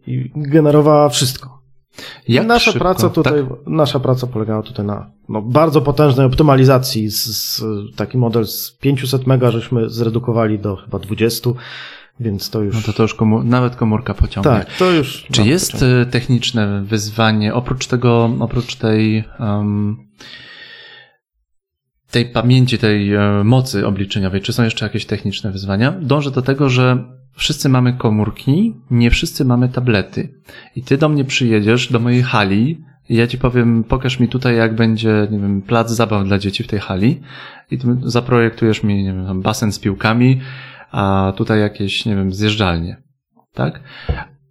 i 0.06 0.30
generowała 0.36 1.08
wszystko. 1.08 1.60
Jak 2.29 2.46
nasza 2.46 2.72
szybko? 2.72 2.79
praca 2.79 3.11
tutaj, 3.11 3.33
Tak? 3.48 3.59
nasza 3.66 4.00
praca 4.00 4.26
polegała 4.26 4.62
tutaj 4.62 4.87
na 4.87 5.11
no, 5.29 5.42
bardzo 5.42 5.81
potężnej 5.81 6.26
optymalizacji. 6.26 7.11
Z, 7.11 7.26
z, 7.26 7.62
taki 7.96 8.18
model 8.18 8.46
z 8.46 8.70
500 8.81 9.26
mega 9.26 9.50
żeśmy 9.50 9.90
zredukowali 9.90 10.59
do 10.59 10.76
chyba 10.76 10.98
20, 10.98 11.50
więc 12.20 12.50
to 12.50 12.62
już. 12.62 12.74
No 12.74 12.83
to 12.83 12.92
to 12.92 13.03
już 13.03 13.16
nawet 13.44 13.76
komórka 13.76 14.14
pociągnie. 14.14 14.53
tak, 14.53 14.76
to 14.76 14.90
już. 14.90 15.26
Czy 15.33 15.42
jest 15.42 15.72
pociągnie. 15.72 16.00
e, 16.00 16.07
techniczne 16.07 16.83
wyzwanie, 16.85 17.55
oprócz 17.55 17.87
tego, 17.87 18.31
oprócz 18.40 18.76
tej, 18.76 19.24
um, 19.38 19.96
tej 22.11 22.26
pamięci, 22.26 22.79
tej 22.79 23.14
e, 23.14 23.44
mocy 23.44 23.87
obliczeniowej, 23.87 24.40
czy 24.40 24.53
są 24.53 24.62
jeszcze 24.64 24.85
jakieś 24.85 25.07
techniczne 25.07 25.50
wyzwania? 25.50 25.92
Dążę 26.00 26.31
do 26.31 26.42
tego, 26.42 26.68
że 26.68 27.05
wszyscy 27.40 27.68
mamy 27.68 27.92
komórki, 27.92 28.74
nie 28.90 29.11
wszyscy 29.11 29.44
mamy 29.44 29.68
tablety. 29.68 30.35
I 30.76 30.83
ty 30.83 30.98
do 30.98 31.09
mnie 31.09 31.24
przyjedziesz, 31.24 31.92
do 31.92 32.00
mojej 32.00 32.22
hali, 32.22 32.85
i 33.09 33.16
ja 33.16 33.26
ci 33.26 33.38
powiem, 33.38 33.85
pokaż 33.85 34.20
mi 34.20 34.29
tutaj, 34.29 34.57
jak 34.57 34.74
będzie, 34.74 35.29
nie 35.31 35.38
wiem, 35.38 35.62
plac 35.62 35.90
zabaw 35.90 36.24
dla 36.24 36.38
dzieci 36.38 36.62
w 36.62 36.66
tej 36.66 36.81
hali, 36.81 37.20
i 37.70 37.79
ty 37.79 37.88
zaprojektujesz 38.03 38.83
mi, 38.83 39.05
nie 39.05 39.12
wiem, 39.12 39.42
basen 39.42 39.72
z 39.72 39.79
piłkami, 39.79 40.40
a 40.90 41.33
tutaj 41.37 41.61
jakieś, 41.61 42.07
nie 42.07 42.16
wiem, 42.16 42.33
zjeżdżalnie. 42.33 43.03
Tak? 43.55 43.81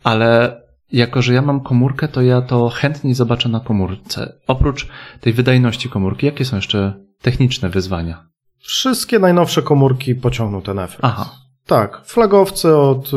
Ale 0.03 0.61
jako, 0.91 1.21
że 1.21 1.33
ja 1.33 1.41
mam 1.41 1.61
komórkę, 1.61 2.07
to 2.07 2.21
ja 2.21 2.41
to 2.41 2.69
chętniej 2.69 3.13
zobaczę 3.13 3.49
na 3.49 3.59
komórce. 3.59 4.33
Oprócz 4.47 4.87
tej 5.21 5.33
wydajności 5.33 5.89
komórki, 5.89 6.25
jakie 6.25 6.45
są 6.45 6.55
jeszcze 6.55 6.93
techniczne 7.21 7.69
wyzwania? 7.69 8.25
Wszystkie 8.59 9.19
najnowsze 9.19 9.61
komórki 9.61 10.15
pociągną 10.15 10.61
ten 10.61 10.79
efekt. 10.79 10.99
Aha. 11.03 11.48
Tak, 11.69 12.01
flagowce 12.05 12.77
od 12.77 13.11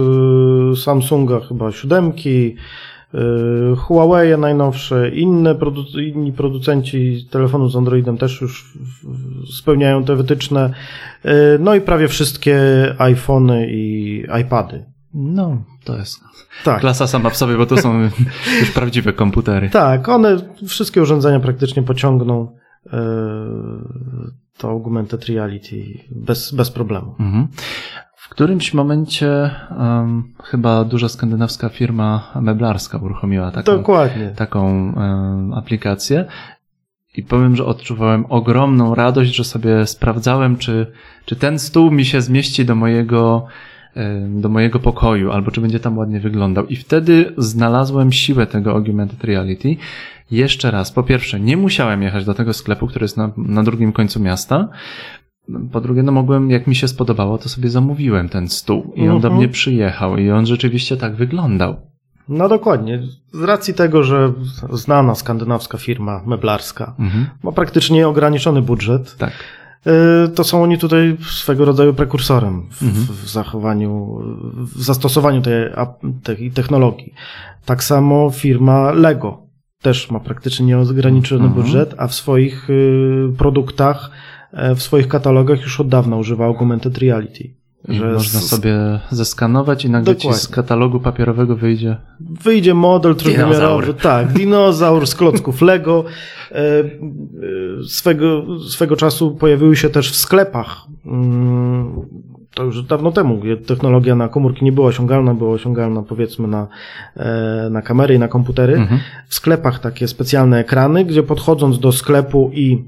y, 0.72 0.76
Samsunga 0.76 1.40
chyba 1.40 1.72
siódemki, 1.72 2.56
y, 3.14 3.18
Huawei 3.76 4.38
najnowsze, 4.38 5.08
inne 5.10 5.54
produ- 5.54 6.02
inni 6.02 6.32
producenci 6.32 7.26
telefonów 7.30 7.72
z 7.72 7.76
Androidem 7.76 8.18
też 8.18 8.40
już 8.40 8.72
spełniają 9.58 10.04
te 10.04 10.16
wytyczne. 10.16 10.70
Y, 11.24 11.30
no 11.60 11.74
i 11.74 11.80
prawie 11.80 12.08
wszystkie 12.08 12.58
iPhony 12.98 13.66
i 13.70 14.24
iPady. 14.40 14.84
No, 15.14 15.62
to 15.84 15.96
jest 15.96 16.20
Tak. 16.64 16.80
klasa 16.80 17.06
sama 17.06 17.30
w 17.30 17.36
sobie, 17.36 17.56
bo 17.56 17.66
to 17.66 17.76
są 17.76 18.02
już 18.60 18.70
prawdziwe 18.74 19.12
komputery. 19.12 19.70
Tak, 19.70 20.08
one 20.08 20.36
wszystkie 20.68 21.02
urządzenia 21.02 21.40
praktycznie 21.40 21.82
pociągną 21.82 22.48
to 24.58 24.68
augmented 24.70 25.24
reality 25.24 25.98
bez, 26.10 26.52
bez 26.54 26.70
problemu. 26.70 27.14
Mhm. 27.20 27.48
W 28.22 28.28
którymś 28.28 28.74
momencie 28.74 29.50
um, 29.78 30.34
chyba 30.44 30.84
duża 30.84 31.08
skandynawska 31.08 31.68
firma 31.68 32.32
meblarska 32.40 32.98
uruchomiła 32.98 33.50
taką, 33.50 33.76
Dokładnie. 33.76 34.28
taką 34.36 34.68
em, 34.68 35.54
aplikację 35.54 36.24
i 37.16 37.22
powiem, 37.22 37.56
że 37.56 37.64
odczuwałem 37.64 38.24
ogromną 38.28 38.94
radość, 38.94 39.34
że 39.34 39.44
sobie 39.44 39.86
sprawdzałem, 39.86 40.56
czy, 40.56 40.92
czy 41.24 41.36
ten 41.36 41.58
stół 41.58 41.90
mi 41.90 42.04
się 42.04 42.20
zmieści 42.20 42.64
do 42.64 42.74
mojego, 42.74 43.46
do 44.28 44.48
mojego 44.48 44.78
pokoju, 44.78 45.32
albo 45.32 45.50
czy 45.50 45.60
będzie 45.60 45.80
tam 45.80 45.98
ładnie 45.98 46.20
wyglądał. 46.20 46.66
I 46.66 46.76
wtedy 46.76 47.34
znalazłem 47.36 48.12
siłę 48.12 48.46
tego 48.46 48.72
augmented 48.72 49.24
reality. 49.24 49.76
Jeszcze 50.30 50.70
raz, 50.70 50.92
po 50.92 51.02
pierwsze, 51.02 51.40
nie 51.40 51.56
musiałem 51.56 52.02
jechać 52.02 52.24
do 52.24 52.34
tego 52.34 52.52
sklepu, 52.52 52.86
który 52.86 53.04
jest 53.04 53.16
na, 53.16 53.30
na 53.36 53.62
drugim 53.62 53.92
końcu 53.92 54.20
miasta. 54.20 54.68
Po 55.72 55.80
drugie, 55.80 56.02
no 56.02 56.12
mogłem, 56.12 56.50
jak 56.50 56.66
mi 56.66 56.74
się 56.74 56.88
spodobało, 56.88 57.38
to 57.38 57.48
sobie 57.48 57.70
zamówiłem 57.70 58.28
ten 58.28 58.48
stół 58.48 58.92
i 58.96 59.02
on 59.08 59.20
do 59.20 59.28
Mhm. 59.28 59.34
mnie 59.36 59.48
przyjechał 59.48 60.16
i 60.16 60.30
on 60.30 60.46
rzeczywiście 60.46 60.96
tak 60.96 61.14
wyglądał. 61.16 61.76
No 62.28 62.48
dokładnie. 62.48 63.02
Z 63.32 63.42
racji 63.42 63.74
tego, 63.74 64.02
że 64.02 64.32
znana 64.72 65.14
skandynawska 65.14 65.78
firma 65.78 66.22
meblarska 66.26 66.94
Mhm. 66.98 67.26
ma 67.42 67.52
praktycznie 67.52 67.96
nieograniczony 67.98 68.62
budżet, 68.62 69.16
Tak. 69.18 69.32
y, 70.26 70.28
to 70.28 70.44
są 70.44 70.62
oni 70.62 70.78
tutaj 70.78 71.16
swego 71.30 71.64
rodzaju 71.64 71.94
prekursorem 71.94 72.68
w, 72.70 72.82
Mhm. 72.82 73.06
w 73.06 73.28
zachowaniu, 73.28 74.18
w 74.56 74.82
zastosowaniu 74.82 75.42
tej, 75.42 75.70
tej 76.22 76.50
technologii. 76.50 77.12
Tak 77.64 77.84
samo 77.84 78.30
firma 78.30 78.92
Lego 78.92 79.42
też 79.82 80.10
ma 80.10 80.20
praktycznie 80.20 80.66
nieograniczony 80.66 81.44
Mhm. 81.44 81.62
budżet, 81.62 81.94
a 81.98 82.06
w 82.06 82.14
swoich 82.14 82.70
y, 82.70 83.32
produktach, 83.38 84.10
w 84.76 84.82
swoich 84.82 85.08
katalogach 85.08 85.60
już 85.62 85.80
od 85.80 85.88
dawna 85.88 86.16
używa 86.16 86.44
augmented 86.46 86.98
reality. 86.98 87.50
Że 87.88 88.12
można 88.12 88.40
z- 88.40 88.46
sobie 88.48 88.74
zeskanować 89.10 89.84
i 89.84 89.90
nagle 89.90 90.16
ci 90.16 90.20
z 90.20 90.24
Dokładnie. 90.24 90.54
katalogu 90.54 91.00
papierowego 91.00 91.56
wyjdzie. 91.56 91.96
Wyjdzie 92.20 92.74
model 92.74 93.14
trójwymiarowy, 93.14 93.94
tak, 93.94 94.32
dinozaur 94.38 95.06
z 95.06 95.14
klocków 95.14 95.62
Lego. 95.62 96.04
E, 96.50 96.54
e, 96.58 96.84
Swego, 97.88 98.42
swego 98.68 98.96
czasu 98.96 99.30
pojawiły 99.34 99.76
się 99.76 99.88
też 99.90 100.10
w 100.12 100.16
sklepach. 100.16 100.76
Mm, 101.06 101.92
To 102.54 102.64
już 102.64 102.82
dawno 102.82 103.12
temu, 103.12 103.42
technologia 103.66 104.14
na 104.14 104.28
komórki 104.28 104.64
nie 104.64 104.72
była 104.72 104.86
osiągalna, 104.86 105.34
była 105.34 105.50
osiągalna 105.52 106.02
powiedzmy 106.02 106.48
na, 106.48 106.68
e, 107.16 107.68
na 107.70 107.82
kamery 107.82 108.14
i 108.14 108.18
na 108.18 108.28
komputery. 108.28 108.74
Mhm. 108.76 109.00
W 109.28 109.34
sklepach 109.34 109.78
takie 109.78 110.08
specjalne 110.08 110.58
ekrany, 110.58 111.04
gdzie 111.04 111.22
podchodząc 111.22 111.78
do 111.78 111.92
sklepu 111.92 112.50
i 112.54 112.84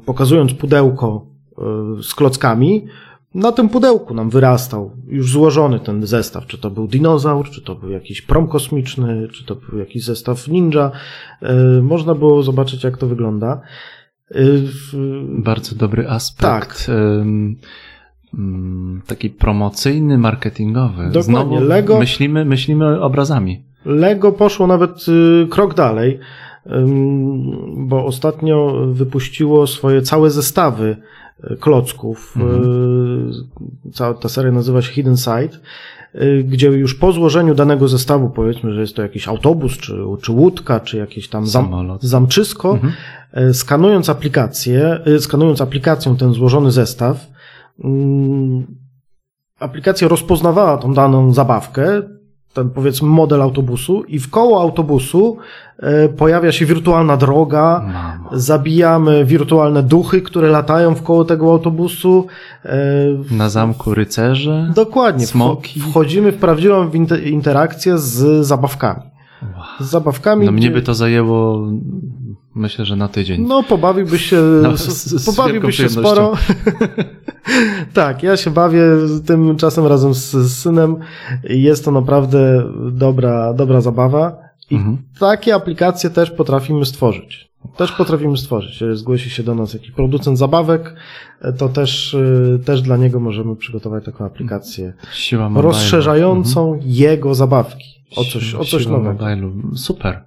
pokazując 0.00 0.54
pudełko 0.54 1.26
e, 1.58 1.62
z 2.02 2.14
klockami, 2.14 2.86
na 3.34 3.52
tym 3.52 3.68
pudełku 3.68 4.14
nam 4.14 4.30
wyrastał 4.30 4.90
już 5.08 5.32
złożony 5.32 5.80
ten 5.80 6.06
zestaw. 6.06 6.46
Czy 6.46 6.58
to 6.58 6.70
był 6.70 6.86
dinozaur, 6.86 7.50
czy 7.50 7.62
to 7.62 7.74
był 7.74 7.90
jakiś 7.90 8.22
prom 8.22 8.48
kosmiczny, 8.48 9.28
czy 9.32 9.44
to 9.44 9.54
był 9.54 9.78
jakiś 9.78 10.04
zestaw 10.04 10.48
ninja. 10.48 10.90
E, 11.42 11.54
Można 11.82 12.14
było 12.14 12.42
zobaczyć, 12.42 12.84
jak 12.84 12.98
to 12.98 13.06
wygląda. 13.06 13.60
E, 14.30 14.38
Bardzo 15.28 15.76
dobry 15.76 16.08
aspekt. 16.08 16.42
Tak. 16.42 16.86
mm, 18.34 19.02
taki 19.06 19.30
promocyjny, 19.30 20.18
marketingowy. 20.18 20.96
Dokładnie. 21.06 21.22
Znowu 21.22 21.54
Lego- 21.60 21.98
myślimy, 21.98 22.44
myślimy 22.44 23.00
obrazami. 23.00 23.64
Lego 23.84 24.32
poszło 24.32 24.66
nawet 24.66 25.06
y, 25.08 25.46
krok 25.50 25.74
dalej, 25.74 26.18
bo 27.76 28.04
ostatnio 28.04 28.72
wypuściło 28.92 29.66
swoje 29.66 30.02
całe 30.02 30.30
zestawy 30.30 30.96
y, 31.50 31.56
klocków. 31.56 32.36
Y, 32.36 33.90
Cała 33.92 34.14
ta 34.14 34.28
seria 34.28 34.52
nazywa 34.52 34.82
się 34.82 34.92
Hidden 34.92 35.16
Side, 35.16 35.58
y, 36.14 36.44
gdzie 36.48 36.66
już 36.68 36.94
po 36.94 37.12
złożeniu 37.12 37.54
danego 37.54 37.88
zestawu, 37.88 38.30
powiedzmy, 38.30 38.72
że 38.74 38.80
jest 38.80 38.96
to 38.96 39.02
jakiś 39.02 39.28
autobus, 39.28 39.76
czy, 39.78 39.98
czy 40.22 40.32
łódka, 40.32 40.80
czy 40.80 40.96
jakieś 40.96 41.28
tam 41.28 41.46
zam, 41.46 41.98
zamczysko, 42.00 42.72
Mhm. 42.72 42.92
skanując 43.54 44.08
aplikację, 44.10 45.00
skanując 45.18 45.60
aplikacją 45.60 46.16
ten 46.16 46.32
złożony 46.32 46.70
zestaw, 46.70 47.26
ym, 47.84 48.66
aplikacja 49.58 50.08
rozpoznawała 50.08 50.76
tą 50.78 50.94
daną 50.94 51.32
zabawkę, 51.34 52.02
ten 52.56 52.70
powiedzmy 52.70 53.08
model 53.08 53.42
autobusu 53.42 54.02
i 54.08 54.18
w 54.18 54.30
koło 54.30 54.60
autobusu 54.60 55.36
e, 55.78 56.08
pojawia 56.08 56.52
się 56.52 56.66
wirtualna 56.66 57.16
droga, 57.16 57.84
Mamo. 57.92 58.30
zabijamy 58.38 59.24
wirtualne 59.24 59.82
duchy, 59.82 60.22
które 60.22 60.48
latają 60.48 60.94
w 60.94 61.02
koło 61.02 61.24
tego 61.24 61.50
autobusu. 61.52 62.26
e, 62.64 62.76
Na 63.30 63.48
zamku 63.48 63.94
rycerze. 63.94 64.72
Dokładnie. 64.74 65.26
Smoki. 65.26 65.80
Wcho- 65.80 65.90
Wchodzimy 65.90 66.32
w 66.32 66.36
prawdziwą 66.38 66.88
inter- 66.90 67.26
interakcję 67.26 67.98
z 67.98 68.46
zabawkami. 68.46 69.02
Z 69.80 69.84
zabawkami. 69.90 70.46
No 70.46 70.52
mnie 70.52 70.70
by 70.70 70.82
to 70.82 70.94
zajęło, 70.94 71.68
myślę, 72.56 72.84
że 72.84 72.96
na 72.96 73.08
tydzień. 73.08 73.46
No, 73.46 73.62
pobawiłbyś 73.62 74.24
się, 74.30 74.36
No, 74.62 74.76
z- 74.76 75.06
z- 75.06 75.74
się 75.76 75.88
sporo. 75.88 76.32
tak, 77.94 78.22
ja 78.22 78.36
się 78.36 78.50
bawię 78.50 78.82
tym 79.26 79.56
czasem 79.56 79.86
razem 79.86 80.14
z, 80.14 80.30
z 80.30 80.56
synem. 80.58 80.96
Jest 81.44 81.84
to 81.84 81.90
naprawdę 81.90 82.62
dobra, 82.92 83.54
dobra 83.54 83.80
zabawa. 83.80 84.36
I 84.70 84.74
Mhm. 84.76 84.96
takie 85.20 85.54
aplikacje 85.54 86.10
też 86.10 86.30
potrafimy 86.30 86.86
stworzyć. 86.86 87.46
Też 87.76 87.92
potrafimy 87.92 88.36
stworzyć. 88.36 88.80
Zgłosi 88.92 89.30
się 89.30 89.42
do 89.42 89.54
nas 89.54 89.74
jakiś 89.74 89.90
producent 89.90 90.38
zabawek, 90.38 90.94
to 91.58 91.68
też, 91.68 92.14
y, 92.14 92.60
też 92.64 92.82
dla 92.82 92.96
niego 92.96 93.20
możemy 93.20 93.56
przygotować 93.56 94.04
taką 94.04 94.24
aplikację 94.24 94.92
Siła 95.12 95.50
rozszerzającą 95.54 96.80
jego 96.84 97.34
zabawki. 97.34 97.84
O 98.16 98.24
coś, 98.24 98.54
o 98.54 98.64
coś 98.64 98.82
siła 98.82 98.98
nowego. 98.98 99.24
mobilu. 99.24 99.52
Super. 99.76 100.22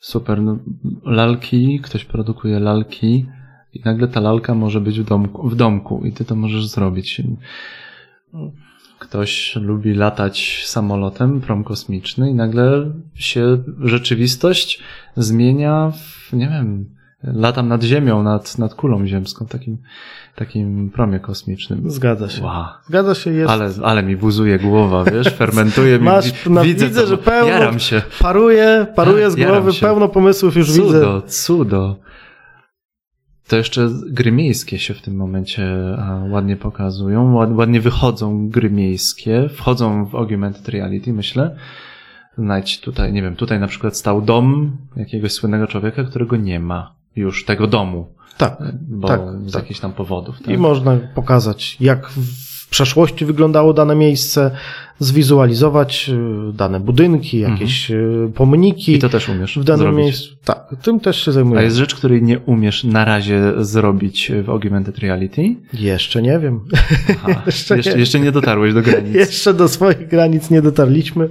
Super. 0.00 0.42
No, 0.42 0.58
lalki, 1.04 1.80
ktoś 1.82 2.04
produkuje 2.04 2.60
lalki 2.60 3.26
i 3.74 3.80
nagle 3.84 4.08
ta 4.08 4.20
lalka 4.20 4.54
może 4.54 4.80
być 4.80 5.00
w 5.00 5.04
domku, 5.04 5.48
w 5.48 5.56
domku 5.56 6.06
i 6.06 6.12
ty 6.12 6.24
to 6.24 6.36
możesz 6.36 6.66
zrobić. 6.66 7.22
Ktoś 8.98 9.56
lubi 9.56 9.94
latać 9.94 10.62
samolotem, 10.66 11.40
prom 11.40 11.64
kosmiczny 11.64 12.30
i 12.30 12.34
nagle 12.34 12.92
się 13.14 13.62
rzeczywistość 13.80 14.82
zmienia 15.16 15.90
w, 15.90 16.32
nie 16.32 16.48
wiem, 16.48 16.99
latam 17.22 17.68
nad 17.68 17.82
ziemią, 17.82 18.22
nad, 18.22 18.58
nad 18.58 18.74
kulą 18.74 19.06
ziemską, 19.06 19.46
takim, 19.46 19.78
takim 20.34 20.90
promie 20.90 21.20
kosmicznym. 21.20 21.90
Zgadza 21.90 22.28
się. 22.28 22.42
Wow. 22.42 22.64
Zgadza 22.86 23.14
się, 23.14 23.32
jest. 23.32 23.50
Ale, 23.50 23.70
ale 23.82 24.02
mi 24.02 24.16
buzuje 24.16 24.58
głowa, 24.58 25.04
wiesz, 25.04 25.28
fermentuje 25.38 25.98
mi. 25.98 26.04
Masz- 26.04 26.50
na- 26.50 26.62
widzę, 26.62 26.86
widzę, 26.86 27.00
to, 27.00 27.06
że 27.06 27.16
pełno- 27.16 27.48
Jaram 27.48 27.78
się. 27.78 28.02
Paruje, 28.20 28.86
paruje 28.96 29.30
z 29.30 29.36
głowy, 29.36 29.72
pełno 29.80 30.08
pomysłów 30.08 30.56
już 30.56 30.72
widzę. 30.72 30.82
Cudo, 30.82 31.22
cudo. 31.26 31.96
To 33.48 33.56
jeszcze 33.56 33.88
gry 34.06 34.32
miejskie 34.32 34.78
się 34.78 34.94
w 34.94 35.02
tym 35.02 35.16
momencie 35.16 35.76
ładnie 36.30 36.56
pokazują, 36.56 37.34
ład, 37.34 37.50
ładnie 37.52 37.80
wychodzą 37.80 38.48
gry 38.48 38.70
miejskie, 38.70 39.48
wchodzą 39.48 40.04
w 40.04 40.14
augmented 40.14 40.68
reality, 40.68 41.12
myślę. 41.12 41.56
Znajdź 42.38 42.80
tutaj, 42.80 43.12
nie 43.12 43.22
wiem, 43.22 43.36
tutaj 43.36 43.60
na 43.60 43.66
przykład 43.66 43.96
stał 43.96 44.22
dom 44.22 44.76
jakiegoś 44.96 45.32
słynnego 45.32 45.66
człowieka, 45.66 46.04
którego 46.04 46.36
nie 46.36 46.60
ma 46.60 46.99
już 47.16 47.44
tego 47.44 47.66
domu, 47.66 48.06
Tak. 48.38 48.56
bo 48.88 49.08
Tak, 49.08 49.20
z 49.46 49.52
tak. 49.52 49.62
jakichś 49.62 49.80
tam 49.80 49.92
powodów. 49.92 50.36
Tak? 50.38 50.48
I 50.54 50.58
można 50.58 50.96
pokazać, 51.14 51.76
jak 51.80 52.08
w 52.10 52.68
przeszłości 52.70 53.24
wyglądało 53.24 53.72
dane 53.72 53.94
miejsce, 53.94 54.50
zwizualizować 54.98 56.10
y, 56.50 56.52
dane 56.52 56.80
budynki, 56.80 57.38
jakieś 57.38 57.90
y, 57.90 58.32
pomniki 58.34 58.80
Mhm. 58.94 58.96
I 58.96 59.00
to 59.00 59.08
też 59.08 59.28
umiesz 59.28 59.58
w 59.58 59.64
danym 59.64 59.80
zrobić. 59.80 59.98
miejscu. 60.04 60.36
Tak, 60.44 60.74
tym 60.82 61.00
też 61.00 61.24
się 61.24 61.30
A 61.30 61.34
zajmuję. 61.34 61.62
jest 61.62 61.76
rzecz, 61.76 61.94
której 61.94 62.22
nie 62.22 62.38
umiesz 62.38 62.84
na 62.84 63.04
razie 63.04 63.42
zrobić 63.58 64.32
w 64.44 64.50
augmented 64.50 64.98
reality? 64.98 65.42
Jeszcze 65.72 66.22
nie 66.22 66.38
wiem. 66.38 66.60
Aha, 67.24 67.42
Jeszcze 67.46 67.76
jeszcze, 67.76 67.94
nie. 67.94 68.00
jeszcze 68.00 68.20
nie 68.20 68.32
dotarłeś 68.32 68.74
do 68.74 68.82
granic. 68.82 69.14
Jeszcze 69.24 69.54
do 69.54 69.68
swoich 69.68 70.08
granic 70.08 70.50
nie 70.50 70.62
dotarliśmy. 70.62 71.28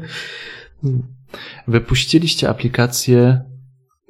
Wypuściliście 1.68 2.50
aplikację 2.50 3.42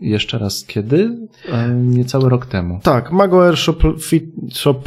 jeszcze 0.01 0.37
raz 0.37 0.65
kiedy? 0.65 1.17
E, 1.51 1.69
Niecały 1.69 2.29
rok 2.29 2.45
temu. 2.45 2.79
Tak, 2.83 3.11
Mago 3.11 3.47
Air 3.47 3.57
Shop, 3.57 3.75
fit, 4.01 4.25
shop 4.53 4.81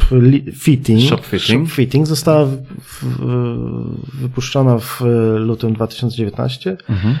Fitting, 0.53 1.09
Shop 1.09 1.21
Fitting. 1.25 1.67
Shop 1.69 1.75
fitting 1.75 2.07
została 2.07 2.45
w, 2.45 2.57
w, 2.81 4.21
wypuszczona 4.21 4.79
w 4.79 5.01
lutym 5.37 5.73
2019. 5.73 6.77
Mhm. 6.89 7.15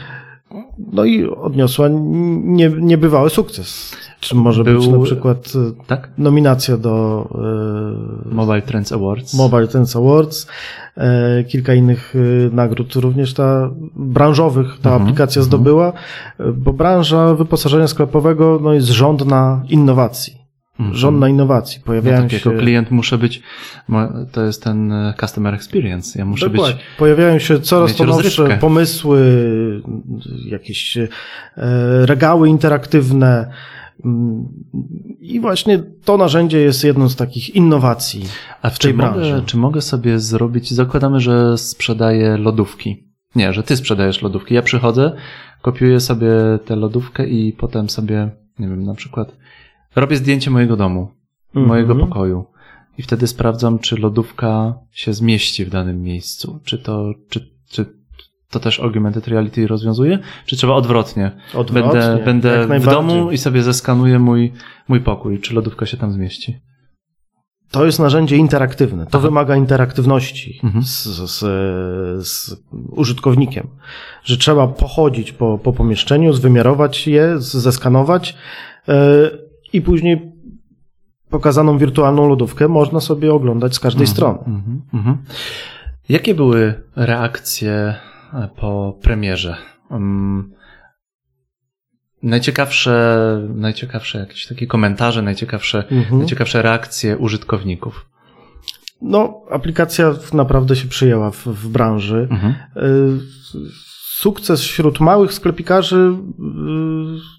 No 0.91 1.05
i 1.05 1.25
odniosła 1.29 1.87
nie, 2.43 2.69
niebywały 2.69 3.29
sukces. 3.29 3.95
Czy 4.19 4.35
może 4.35 4.63
być 4.63 4.85
Był- 4.87 4.97
na 4.99 5.05
przykład 5.05 5.53
e, 5.81 5.85
Tak? 5.87 6.09
nominacja 6.17 6.77
do 6.77 7.27
e, 8.31 8.35
Mobile 8.35 8.61
Trends 8.61 8.91
Awards. 8.91 9.33
Mobile 9.33 9.67
Trends 9.67 9.95
Awards, 9.95 10.47
e, 10.97 11.43
kilka 11.43 11.73
innych 11.73 12.13
nagród 12.51 12.95
również 12.95 13.33
ta 13.33 13.69
branżowych 13.95 14.67
ta 14.81 14.89
Mhm, 14.89 15.01
aplikacja 15.01 15.39
mhm. 15.39 15.45
zdobyła, 15.45 15.93
bo 16.55 16.73
branża 16.73 17.33
wyposażenia 17.35 17.87
sklepowego 17.87 18.59
no, 18.61 18.73
jest 18.73 18.87
żądna 18.87 19.63
innowacji. 19.69 20.42
Mhm. 20.79 20.97
Żądna 20.97 21.29
innowacji. 21.29 21.79
Ja 21.79 21.85
Pojawiają 21.85 22.21
tak, 22.21 22.31
się 22.31 22.37
jako 22.49 22.51
klient 22.61 22.91
muszę 22.91 23.17
być, 23.17 23.41
to 24.31 24.41
jest 24.43 24.63
ten 24.63 24.91
e, 24.91 25.13
customer 25.19 25.53
experience. 25.53 26.19
Ja 26.19 26.25
muszę 26.25 26.49
Dokładnie. 26.49 26.75
być, 26.75 26.83
Pojawiają 26.97 27.39
się 27.39 27.59
coraz 27.59 27.95
to 27.95 28.03
nowsze 28.03 28.57
pomysły, 28.57 29.21
jakieś 30.45 30.97
e, 30.97 31.07
regały 32.05 32.49
interaktywne. 32.49 33.51
mm, 34.05 34.45
I 35.19 35.39
właśnie 35.39 35.83
to 36.05 36.17
narzędzie 36.17 36.59
jest 36.59 36.83
jedną 36.83 37.09
z 37.09 37.15
takich 37.15 37.55
innowacji. 37.55 38.25
a 38.61 38.69
w 38.69 38.79
tej 38.79 38.93
mogę, 38.93 39.11
branży. 39.11 39.43
czy 39.45 39.57
mogę 39.57 39.81
sobie 39.81 40.19
zrobić, 40.19 40.71
zakładamy, 40.73 41.19
że 41.19 41.57
sprzedaję 41.57 42.37
lodówki. 42.37 43.07
Nie, 43.35 43.53
że 43.53 43.63
ty 43.63 43.75
sprzedajesz 43.75 44.21
lodówki. 44.21 44.53
Ja 44.55 44.61
przychodzę, 44.61 45.11
kopiuję 45.61 45.99
sobie 45.99 46.29
tę 46.65 46.75
lodówkę 46.75 47.27
i 47.27 47.53
potem 47.53 47.89
sobie, 47.89 48.29
nie 48.59 48.67
wiem, 48.67 48.83
na 48.83 48.93
przykład 48.95 49.35
robię 49.95 50.15
zdjęcie 50.17 50.51
mojego 50.51 50.77
domu. 50.77 51.11
mojego 51.53 51.91
Mhm. 51.93 52.09
pokoju. 52.09 52.45
I 52.97 53.01
wtedy 53.03 53.27
sprawdzam, 53.27 53.79
czy 53.79 53.97
lodówka 53.97 54.73
się 54.91 55.13
zmieści 55.13 55.65
w 55.65 55.69
danym 55.69 56.01
miejscu. 56.01 56.59
Czy 56.63 56.77
to, 56.79 57.13
czy, 57.29 57.49
czy 57.69 57.85
to 58.49 58.59
też 58.59 58.79
augmented 58.79 59.27
reality 59.27 59.67
rozwiązuje? 59.67 60.19
Czy 60.45 60.55
trzeba 60.57 60.73
odwrotnie? 60.73 61.31
Odwrotnie, 61.53 62.01
Będę, 62.25 62.67
będę 62.67 62.79
w 62.79 62.85
domu 62.85 63.31
i 63.31 63.37
sobie 63.37 63.63
zeskanuję 63.63 64.19
mój, 64.19 64.53
mój 64.87 65.01
pokój. 65.01 65.39
Czy 65.39 65.53
lodówka 65.55 65.85
się 65.85 65.97
tam 65.97 66.11
zmieści? 66.11 66.59
To 67.71 67.85
jest 67.85 67.99
narzędzie 67.99 68.37
interaktywne. 68.37 69.05
To 69.05 69.17
Aha. 69.17 69.27
wymaga 69.27 69.55
interaktywności 69.55 70.59
Mhm. 70.63 70.83
z, 70.83 71.03
z, 71.29 71.39
z 72.27 72.55
użytkownikiem. 72.91 73.67
Że 74.23 74.37
trzeba 74.37 74.67
pochodzić 74.67 75.31
po, 75.31 75.57
po 75.57 75.73
pomieszczeniu, 75.73 76.33
zwymiarować 76.33 77.07
je, 77.07 77.39
zeskanować 77.39 78.35
yy, 78.87 79.42
i 79.73 79.81
później 79.81 80.31
pokazaną 81.29 81.77
wirtualną 81.77 82.29
lodówkę 82.29 82.67
można 82.67 82.99
sobie 82.99 83.33
oglądać 83.33 83.75
z 83.75 83.79
każdej 83.79 84.07
strony. 84.07 84.39
Mhm, 84.39 84.81
mhm. 84.93 85.17
Jakie 86.09 86.35
były 86.35 86.83
reakcje 86.95 87.95
e, 88.33 88.49
po 88.55 88.99
premierze? 89.01 89.57
Um, 89.89 90.53
najciekawsze, 92.23 93.17
najciekawsze 93.55 94.19
jakieś 94.19 94.47
takie 94.47 94.67
komentarze, 94.67 95.21
najciekawsze, 95.21 95.83
Mhm. 95.91 96.17
najciekawsze 96.19 96.61
reakcje 96.61 97.17
użytkowników. 97.17 98.09
No, 99.01 99.41
aplikacja 99.51 100.13
naprawdę 100.33 100.75
się 100.75 100.87
przyjęła 100.87 101.31
w, 101.31 101.45
w 101.47 101.67
branży. 101.69 102.27
Mhm. 102.31 102.53
Y, 102.77 103.19
Sukces 104.17 104.61
wśród 104.61 104.99
małych 104.99 105.33
sklepikarzy 105.33 105.97
y, 105.97 106.43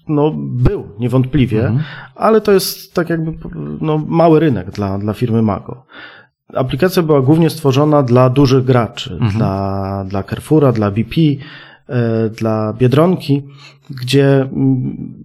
no, 0.07 0.31
był 0.37 0.83
niewątpliwie, 0.99 1.59
Mhm. 1.67 1.83
ale 2.15 2.41
to 2.41 2.51
jest 2.51 2.93
tak 2.93 3.09
jakby 3.09 3.33
no, 3.81 3.97
mały 4.07 4.39
rynek 4.39 4.71
dla, 4.71 4.97
dla 4.97 5.13
firmy 5.13 5.41
Mago. 5.41 5.85
Aplikacja 6.53 7.03
była 7.03 7.21
głównie 7.21 7.49
stworzona 7.49 8.03
dla 8.03 8.29
dużych 8.29 8.63
graczy, 8.65 9.13
Mhm. 9.13 9.31
dla, 9.31 10.05
dla 10.07 10.23
Carrefoura, 10.23 10.71
dla 10.71 10.91
BP, 10.91 11.15
e, 11.89 12.29
dla 12.29 12.73
Biedronki, 12.73 13.43
gdzie 13.89 14.41
mm, 14.41 15.23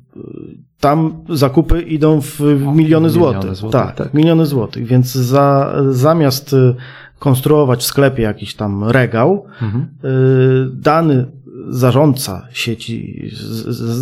tam 0.80 1.24
zakupy 1.28 1.80
idą 1.82 2.20
w 2.20 2.40
miliony 2.40 2.74
Miliony 2.74 3.10
złotych. 3.10 3.54
złotych, 3.54 3.80
tak, 3.80 3.94
tak. 3.96 4.14
miliony 4.14 4.46
złotych. 4.46 4.86
Więc 4.86 5.12
za, 5.12 5.74
zamiast 5.88 6.52
y, 6.52 6.74
konstruować 7.20 7.80
w 7.80 7.86
sklepie 7.86 8.22
jakiś 8.22 8.54
tam 8.54 8.84
regał, 8.84 9.44
Mhm. 9.62 9.86
y, 10.04 10.70
dany 10.74 11.26
zarządca 11.68 12.46
sieci 12.52 13.30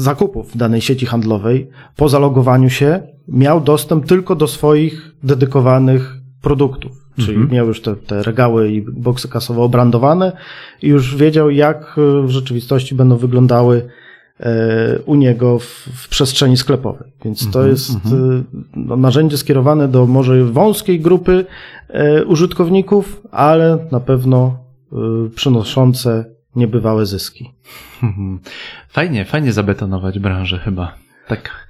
zakupów 0.09 0.57
danej 0.57 0.81
sieci 0.81 1.07
handlowej 1.07 1.69
po 1.97 2.09
zalogowaniu 2.09 2.71
się 2.71 3.01
miał 3.29 3.61
dostęp 3.61 4.07
tylko 4.07 4.35
do 4.35 4.47
swoich 4.47 5.15
dedykowanych 5.23 6.15
produktów. 6.43 6.93
Czyli 7.17 7.35
Mhm. 7.35 7.51
miał 7.53 7.67
już 7.67 7.81
te, 7.83 7.97
te 7.97 8.23
regały 8.23 8.73
i 8.73 8.83
boksy 8.83 9.29
kasowe 9.29 9.61
obrandowane 9.63 10.33
i 10.83 10.89
już 10.89 11.17
wiedział, 11.17 11.51
jak 11.51 11.99
y, 11.99 12.23
w 12.27 12.31
rzeczywistości 12.31 12.95
będą 12.95 13.17
wyglądały 13.17 13.89
u 15.07 15.15
niego 15.15 15.59
w, 15.59 15.65
w 15.95 16.09
przestrzeni 16.09 16.57
sklepowej. 16.57 17.13
Więc 17.25 17.51
to 17.51 17.59
Mhm, 17.59 17.71
jest 17.71 17.91
y, 17.91 17.99
no, 18.77 18.97
narzędzie 18.97 19.37
skierowane 19.37 19.89
do 19.89 20.07
może 20.07 20.45
wąskiej 20.45 21.01
grupy 21.01 21.47
e, 21.89 22.25
użytkowników, 22.25 23.23
ale 23.31 23.79
na 23.93 24.01
pewno 24.01 24.59
y, 25.27 25.31
przynoszące 25.31 26.25
niebywałe 26.57 27.07
zyski. 27.07 27.51
Mhm. 28.03 28.39
Fajnie, 28.89 29.25
fajnie 29.25 29.53
zabetonować 29.53 30.19
branżę 30.19 30.59
chyba. 30.59 30.95
Tak 31.29 31.68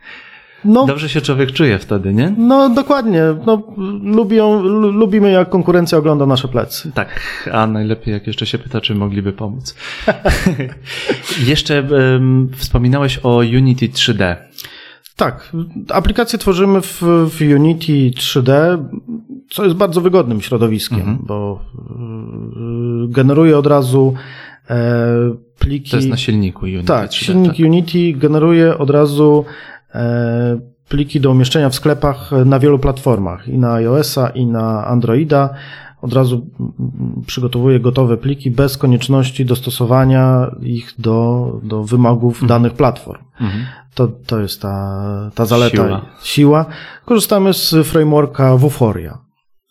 No, 0.65 0.87
dobrze 0.87 1.09
się 1.09 1.21
człowiek 1.21 1.53
czuje 1.53 1.79
wtedy, 1.79 2.15
nie? 2.15 2.35
no 2.39 2.69
dokładnie. 2.71 3.23
No, 3.47 3.63
lubią, 4.03 4.63
lu- 4.63 4.91
lubimy 4.93 5.31
jak 5.31 5.49
konkurencja 5.51 5.99
ogląda 5.99 6.27
nasze 6.27 6.49
plecy. 6.49 6.93
Tak, 6.95 7.09
a 7.53 7.67
najlepiej 7.67 8.15
jak 8.15 8.27
jeszcze 8.27 8.47
się 8.47 8.59
pyta, 8.59 8.81
czy 8.81 8.95
mogliby 8.95 9.33
pomóc. 9.33 9.75
jeszcze 11.47 11.79
em, 11.79 12.49
wspominałeś 12.57 13.21
o 13.23 13.37
Unity 13.39 13.89
3D. 13.89 14.37
Tak, 15.17 15.53
aplikację 15.89 16.39
tworzymy 16.39 16.81
w, 16.81 17.03
w 17.31 17.41
Unity 17.57 17.93
3D, 18.11 18.79
co 19.51 19.65
jest 19.65 19.77
bardzo 19.77 20.01
wygodnym 20.01 20.41
środowiskiem, 20.41 20.99
Mhm. 21.01 21.19
bo 21.23 21.61
y, 23.05 23.09
generuje 23.09 23.59
od 23.59 23.67
razu 23.67 24.15
e, 24.71 24.77
pliki. 25.59 25.91
To 25.91 25.97
jest 25.97 26.09
na 26.09 26.17
silniku 26.17 26.65
Unity 26.67 26.85
Tak, 26.87 27.11
3D. 27.11 27.15
silnik 27.25 27.51
tak. 27.53 27.61
Unity 27.67 28.13
generuje 28.13 28.79
od 28.79 28.91
razu 28.91 29.45
pliki 30.89 31.21
do 31.21 31.31
umieszczenia 31.31 31.69
w 31.69 31.75
sklepach 31.75 32.31
na 32.47 32.59
wielu 32.59 32.79
platformach, 32.79 33.49
i 33.49 33.59
na 33.59 33.73
iOS-a, 33.73 34.29
i 34.29 34.47
na 34.47 34.87
Androida. 34.87 35.51
Od 36.03 36.13
razu 36.13 36.47
przygotowuje 37.27 37.81
gotowe 37.81 38.17
pliki 38.17 38.51
bez 38.51 38.79
konieczności 38.79 39.45
dostosowania 39.45 40.51
ich 40.63 40.95
do, 40.99 41.53
do 41.63 41.85
wymogów 41.85 42.47
danych 42.47 42.73
platform. 42.73 43.23
Mhm. 43.41 43.65
To, 43.95 44.09
to 44.27 44.41
jest 44.41 44.63
ta, 44.63 45.31
ta 45.35 45.45
zaleta, 45.47 45.77
Siła. 45.77 46.03
siła. 46.23 46.67
Korzystamy 47.05 47.55
z 47.55 47.75
frameworka 47.85 48.57
Vuforia. 48.57 49.19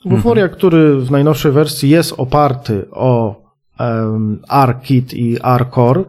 Vuforia, 0.05 0.43
Mhm. 0.43 0.57
który 0.57 0.99
w 1.01 1.11
najnowszej 1.11 1.51
wersji 1.51 1.89
jest 1.89 2.13
oparty 2.17 2.85
o 2.91 3.41
um, 3.79 4.41
R-Kit 4.51 5.13
i 5.13 5.37
R-Core 5.43 6.03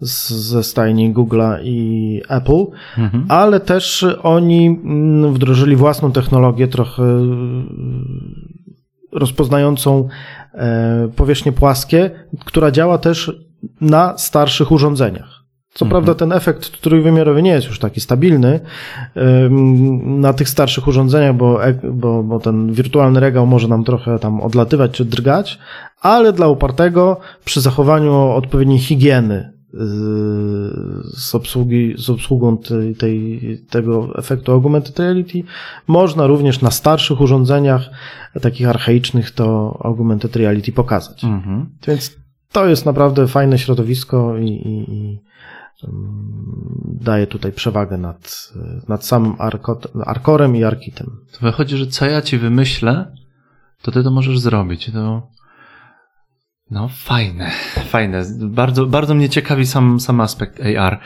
z, 0.00 0.30
ze 0.30 0.62
stajni 0.64 1.14
Google'a 1.14 1.58
i 1.62 2.20
Apple, 2.28 2.64
Mhm. 2.98 3.24
ale 3.28 3.60
też 3.60 4.06
oni 4.22 4.66
mm, 4.66 5.34
wdrożyli 5.34 5.76
własną 5.76 6.12
technologię 6.12 6.68
trochę 6.68 7.02
y, 7.02 7.28
rozpoznającą 9.12 10.08
e, 10.54 11.08
powierzchnie 11.16 11.52
płaskie, 11.52 12.10
która 12.44 12.70
działa 12.70 12.98
też 12.98 13.32
na 13.80 14.18
starszych 14.18 14.72
urządzeniach. 14.72 15.38
Co 15.74 15.84
Mhm. 15.84 15.90
prawda 16.04 16.18
ten 16.18 16.32
efekt 16.32 16.80
trójwymiarowy 16.80 17.42
nie 17.42 17.50
jest 17.50 17.66
już 17.66 17.78
taki 17.78 18.00
stabilny 18.00 18.60
na 20.04 20.32
tych 20.32 20.48
starszych 20.48 20.88
urządzeniach, 20.88 21.36
bo, 21.36 21.64
ek- 21.64 21.90
bo, 21.92 22.22
bo 22.22 22.40
ten 22.40 22.72
wirtualny 22.72 23.20
regał 23.20 23.46
może 23.46 23.68
nam 23.68 23.84
trochę 23.84 24.18
tam 24.18 24.40
odlatywać 24.40 24.90
czy 24.90 25.04
drgać, 25.04 25.58
ale 26.00 26.32
dla 26.32 26.48
upartego 26.48 27.20
przy 27.44 27.60
zachowaniu 27.60 28.14
odpowiedniej 28.30 28.78
higieny 28.78 29.52
z, 29.72 31.34
obsługi, 31.34 31.94
z 31.98 32.10
obsługą 32.10 32.58
tej, 32.58 32.94
tej, 32.94 33.40
tego 33.70 34.18
efektu 34.18 34.52
augmented 34.52 34.98
reality 34.98 35.42
można 35.86 36.26
również 36.26 36.60
na 36.60 36.70
starszych 36.70 37.20
urządzeniach 37.20 37.90
takich 38.42 38.68
archaicznych 38.68 39.30
to 39.30 39.78
augmented 39.82 40.36
reality 40.36 40.72
pokazać. 40.72 41.24
Mhm. 41.24 41.66
Więc 41.86 42.16
to 42.52 42.66
jest 42.66 42.86
naprawdę 42.86 43.26
fajne 43.26 43.58
środowisko 43.58 44.38
i, 44.38 44.48
i, 44.48 44.94
i 44.94 45.18
daje 46.84 47.26
tutaj 47.26 47.52
przewagę 47.52 47.98
nad, 47.98 48.52
nad 48.88 49.06
samym 49.06 49.32
Arco- 49.32 50.02
Arcorem 50.06 50.56
i 50.56 50.64
Arkitem. 50.64 51.10
To 51.32 51.38
wychodzi, 51.40 51.76
że 51.76 51.86
co 51.86 52.06
ja 52.06 52.22
ci 52.22 52.38
wymyślę, 52.38 53.12
to 53.82 53.90
ty 53.90 54.02
to 54.02 54.10
możesz 54.10 54.38
zrobić. 54.38 54.90
To... 54.92 55.28
No, 56.70 56.88
fajne, 56.88 57.50
fajne. 57.86 58.24
Bardzo, 58.40 58.86
bardzo 58.86 59.14
mnie 59.14 59.28
ciekawi 59.28 59.66
sam, 59.66 60.00
sam 60.00 60.20
aspekt 60.20 60.60
AR. 60.78 61.00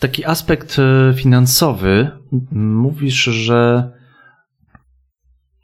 Taki 0.00 0.24
aspekt 0.24 0.76
e, 0.78 1.14
finansowy. 1.14 2.10
Mówisz, 2.52 3.24
że 3.24 3.90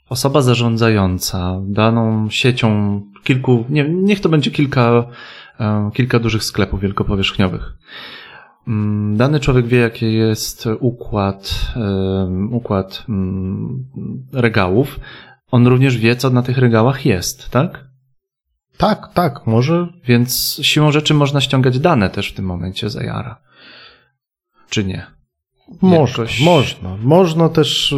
osoba 0.08 0.42
zarządzająca 0.42 1.60
daną 1.66 2.30
siecią 2.30 3.00
kilku, 3.24 3.64
nie, 3.68 3.88
niech 3.88 4.20
to 4.20 4.28
będzie 4.28 4.50
kilka, 4.50 5.04
e, 5.60 5.90
kilka 5.94 6.18
dużych 6.18 6.44
sklepów 6.44 6.80
wielkopowierzchniowych. 6.80 7.72
Dany 9.14 9.40
człowiek 9.40 9.66
wie, 9.66 9.78
jaki 9.78 10.14
jest 10.14 10.68
układ, 10.80 11.74
układ 12.50 13.06
regałów. 14.32 15.00
On 15.50 15.66
również 15.66 15.98
wie, 15.98 16.16
co 16.16 16.30
na 16.30 16.42
tych 16.42 16.58
regałach 16.58 17.06
jest, 17.06 17.50
tak? 17.50 17.83
Tak, 18.76 19.08
tak, 19.14 19.46
może. 19.46 19.86
Więc 20.04 20.58
siłą 20.62 20.92
rzeczy 20.92 21.14
można 21.14 21.40
ściągać 21.40 21.78
dane 21.78 22.10
też 22.10 22.30
w 22.32 22.34
tym 22.34 22.44
momencie 22.44 22.90
z 22.90 22.96
AR-a. 22.96 23.40
Czy 24.70 24.84
nie? 24.84 25.06
Można, 25.82 26.22
Jakoś- 26.24 26.40
można. 26.40 26.96
Można 26.96 27.48
też 27.48 27.92
y, 27.92 27.96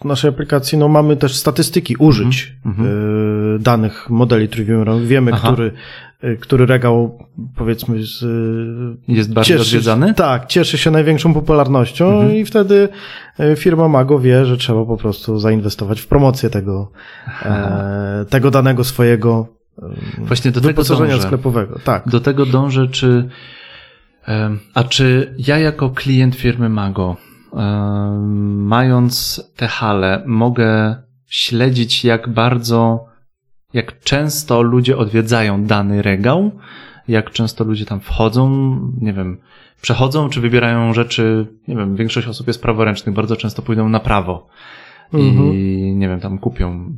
w 0.00 0.04
naszej 0.04 0.28
aplikacji, 0.30 0.78
no 0.78 0.88
mamy 0.88 1.16
też 1.16 1.36
statystyki 1.36 1.96
użyć 1.96 2.52
Mhm, 2.66 2.88
y, 3.56 3.58
danych 3.58 4.10
modeli 4.10 4.48
trójwymiarowych. 4.48 5.06
Wiemy, 5.08 5.30
Aha. 5.34 5.52
który, 5.52 5.72
który 6.40 6.66
regał, 6.66 7.18
powiedzmy, 7.56 8.02
z, 8.02 8.22
y, 8.22 9.12
Jest 9.12 9.32
bardziej 9.32 9.56
cieszy, 9.58 9.68
odwiedzany? 9.68 10.14
Tak, 10.14 10.46
cieszy 10.46 10.78
się 10.78 10.90
największą 10.90 11.34
popularnością 11.34 12.10
Mhm. 12.10 12.36
i 12.36 12.44
wtedy 12.44 12.88
e, 13.38 13.56
firma 13.56 13.88
Mago 13.88 14.18
wie, 14.18 14.44
że 14.46 14.56
trzeba 14.56 14.84
po 14.84 14.96
prostu 14.96 15.38
zainwestować 15.38 16.00
w 16.00 16.06
promocję 16.06 16.50
tego, 16.50 16.90
e, 17.44 18.24
tego 18.28 18.50
danego 18.50 18.84
swojego 18.84 19.46
Właśnie 20.18 20.50
do 20.50 20.60
tego 20.60 20.84
dążę. 20.84 21.22
sklepowego. 21.22 21.78
Tak. 21.84 22.08
Do 22.08 22.20
tego 22.20 22.46
dążę, 22.46 22.88
czy. 22.88 23.28
A 24.74 24.84
czy 24.84 25.34
ja 25.38 25.58
jako 25.58 25.90
klient 25.90 26.34
firmy 26.34 26.68
Mago, 26.68 27.16
mając 28.56 29.42
te 29.56 29.68
hale, 29.68 30.22
mogę 30.26 30.96
śledzić, 31.26 32.04
jak 32.04 32.28
bardzo, 32.28 33.07
jak 33.72 34.00
często 34.00 34.62
ludzie 34.62 34.96
odwiedzają 34.96 35.64
dany 35.64 36.02
regał? 36.02 36.50
Jak 37.08 37.30
często 37.30 37.64
ludzie 37.64 37.84
tam 37.84 38.00
wchodzą, 38.00 38.48
nie 39.00 39.12
wiem, 39.12 39.38
przechodzą, 39.80 40.28
czy 40.28 40.40
wybierają 40.40 40.94
rzeczy, 40.94 41.46
nie 41.68 41.76
wiem, 41.76 41.96
większość 41.96 42.26
osób 42.28 42.46
jest 42.46 42.62
praworęcznych, 42.62 43.14
bardzo 43.14 43.36
często 43.36 43.62
pójdą 43.62 43.88
na 43.88 44.00
prawo 44.00 44.46
Mhm. 45.14 45.54
i 45.54 45.92
nie 45.96 46.08
wiem, 46.08 46.20
tam 46.20 46.38
kupią 46.38 46.96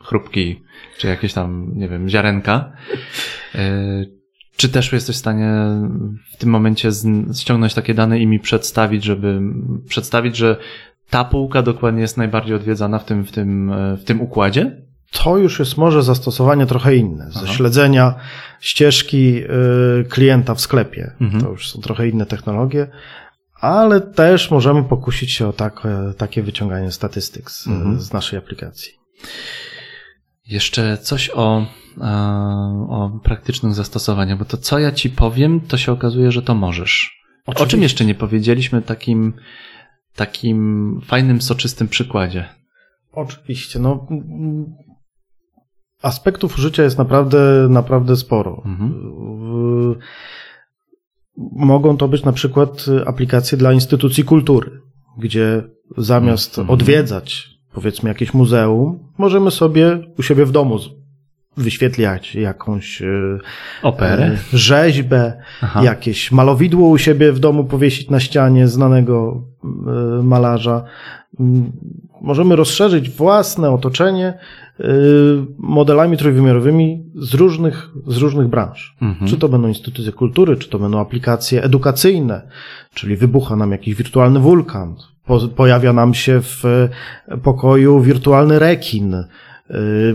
chrupki, 0.00 0.62
czy 0.98 1.06
jakieś 1.06 1.32
tam, 1.32 1.72
nie 1.74 1.88
wiem, 1.88 2.08
ziarenka. 2.08 2.72
E, 3.54 4.04
Czy 4.56 4.68
też 4.68 4.92
jesteś 4.92 5.16
w 5.16 5.18
stanie 5.18 5.52
w 6.32 6.36
tym 6.36 6.50
momencie 6.50 6.90
ściągnąć 7.40 7.74
takie 7.74 7.94
dane 7.94 8.18
i 8.18 8.26
mi 8.26 8.40
przedstawić, 8.40 9.04
żeby 9.04 9.40
przedstawić, 9.88 10.36
że 10.36 10.56
ta 11.10 11.24
półka 11.24 11.62
dokładnie 11.62 12.00
jest 12.00 12.16
najbardziej 12.16 12.56
odwiedzana 12.56 12.98
w 12.98 13.04
tym, 13.04 13.24
w 13.24 13.32
tym, 13.32 13.72
e, 13.72 13.96
w 13.96 14.04
tym 14.04 14.20
układzie? 14.20 14.82
To 15.10 15.38
już 15.38 15.58
jest 15.58 15.76
może 15.76 16.02
zastosowanie 16.02 16.66
trochę 16.66 16.96
inne, 16.96 17.30
ze 17.30 17.40
Aha. 17.44 17.52
śledzenia 17.52 18.14
ścieżki 18.60 19.42
y, 19.44 20.04
klienta 20.08 20.54
w 20.54 20.60
sklepie. 20.60 21.12
Mhm. 21.20 21.42
To 21.42 21.50
już 21.50 21.70
są 21.72 21.80
trochę 21.80 22.08
inne 22.08 22.26
technologie, 22.26 22.88
ale 23.60 24.00
też 24.00 24.50
możemy 24.50 24.84
pokusić 24.84 25.32
się 25.32 25.48
o 25.48 25.52
takie, 25.52 25.88
takie 26.18 26.42
wyciąganie 26.42 26.92
statystyk 26.92 27.50
z, 27.50 27.66
Mhm. 27.66 28.00
z 28.00 28.12
naszej 28.12 28.38
aplikacji. 28.38 28.92
Jeszcze 30.46 30.98
coś 30.98 31.30
o, 31.34 31.66
e, 32.00 32.06
o 32.88 33.20
praktycznych 33.24 33.74
zastosowaniach, 33.74 34.38
bo 34.38 34.44
to 34.44 34.56
co 34.56 34.78
ja 34.78 34.92
ci 34.92 35.10
powiem, 35.10 35.60
to 35.60 35.76
się 35.78 35.92
okazuje, 35.92 36.32
że 36.32 36.42
to 36.42 36.54
możesz. 36.54 37.18
O 37.46 37.54
czym 37.54 37.62
Oczywiście. 37.62 37.82
jeszcze 37.82 38.04
nie 38.04 38.14
powiedzieliśmy 38.14 38.82
takim, 38.82 39.32
takim 40.16 41.00
fajnym, 41.06 41.42
soczystym 41.42 41.88
przykładzie? 41.88 42.48
Oczywiście, 43.12 43.78
no. 43.78 44.06
Aspektów 46.02 46.58
użycia 46.58 46.82
jest 46.82 46.98
naprawdę, 46.98 47.66
naprawdę 47.70 48.16
sporo. 48.16 48.62
Mhm. 48.66 48.92
W- 48.92 49.96
Mogą 51.56 51.96
to 51.96 52.08
być 52.08 52.24
na 52.24 52.32
przykład 52.32 52.86
aplikacje 53.06 53.58
dla 53.58 53.72
instytucji 53.72 54.24
kultury, 54.24 54.70
gdzie 55.18 55.62
zamiast 55.96 56.58
Mhm. 56.58 56.74
odwiedzać, 56.74 57.48
powiedzmy, 57.72 58.08
jakieś 58.08 58.34
muzeum, 58.34 58.98
możemy 59.18 59.50
sobie 59.50 59.98
u 60.18 60.22
siebie 60.22 60.44
w 60.46 60.50
domu 60.50 60.78
wyświetlać 61.56 62.34
jakąś 62.34 63.02
e, 63.02 63.38
Operę? 63.82 64.24
e, 64.24 64.38
rzeźbę, 64.58 65.42
Aha. 65.62 65.82
jakieś 65.84 66.32
malowidło 66.32 66.88
u 66.88 66.98
siebie 66.98 67.32
w 67.32 67.38
domu 67.38 67.64
powiesić 67.64 68.10
na 68.10 68.20
ścianie 68.20 68.68
znanego 68.68 69.42
e, 69.64 70.22
malarza. 70.22 70.84
Możemy 72.20 72.56
rozszerzyć 72.56 73.10
własne 73.10 73.70
otoczenie 73.70 74.26
e, 74.26 74.84
modelami 75.58 76.16
trójwymiarowymi 76.16 77.04
z 77.14 77.34
różnych, 77.34 77.90
z 78.06 78.16
różnych 78.16 78.48
branż. 78.48 78.96
Mhm. 79.02 79.30
Czy 79.30 79.36
to 79.36 79.48
będą 79.48 79.68
instytucje 79.68 80.12
kultury, 80.12 80.56
czy 80.56 80.68
to 80.68 80.78
będą 80.78 81.00
aplikacje 81.00 81.62
edukacyjne, 81.62 82.42
czyli 82.94 83.16
wybucha 83.16 83.56
nam 83.56 83.72
jakiś 83.72 83.94
wirtualny 83.94 84.40
wulkan, 84.40 84.96
po, 85.26 85.48
pojawia 85.48 85.92
nam 85.92 86.14
się 86.14 86.40
w 86.42 86.88
pokoju 87.42 88.00
wirtualny 88.00 88.58
rekin, 88.58 89.14
Y, 89.14 89.47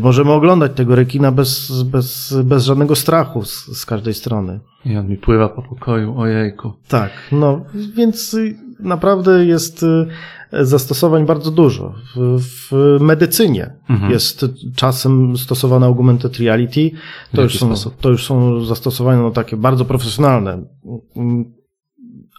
Możemy 0.01 0.31
oglądać 0.31 0.71
tego 0.75 0.95
rekina 0.95 1.31
bez, 1.31 1.83
bez, 1.83 2.35
bez 2.43 2.65
żadnego 2.65 2.95
strachu 2.95 3.45
z, 3.45 3.65
z 3.65 3.85
każdej 3.85 4.13
strony. 4.13 4.59
I 4.85 4.97
on 4.97 5.07
mi 5.07 5.17
pływa 5.17 5.49
po 5.49 5.61
pokoju, 5.61 6.19
ojejku. 6.19 6.73
Tak, 6.87 7.11
no 7.31 7.65
więc 7.95 8.33
y, 8.33 8.57
naprawdę 8.79 9.45
jest 9.45 9.83
y, 9.83 10.65
zastosowań 10.65 11.25
bardzo 11.25 11.51
dużo. 11.51 11.93
W, 12.15 12.39
w 12.39 12.97
medycynie 12.99 13.73
Mhm. 13.89 14.11
jest 14.11 14.45
czasem 14.75 15.37
stosowane 15.37 15.85
augmented 15.85 16.37
reality. 16.37 16.91
To 17.35 17.41
już, 17.41 17.59
są, 17.59 17.67
sposób? 17.67 17.97
to 18.01 18.09
już 18.09 18.25
są 18.25 18.65
zastosowania 18.65 19.21
no, 19.21 19.31
takie 19.31 19.57
bardzo 19.57 19.85
profesjonalne, 19.85 20.63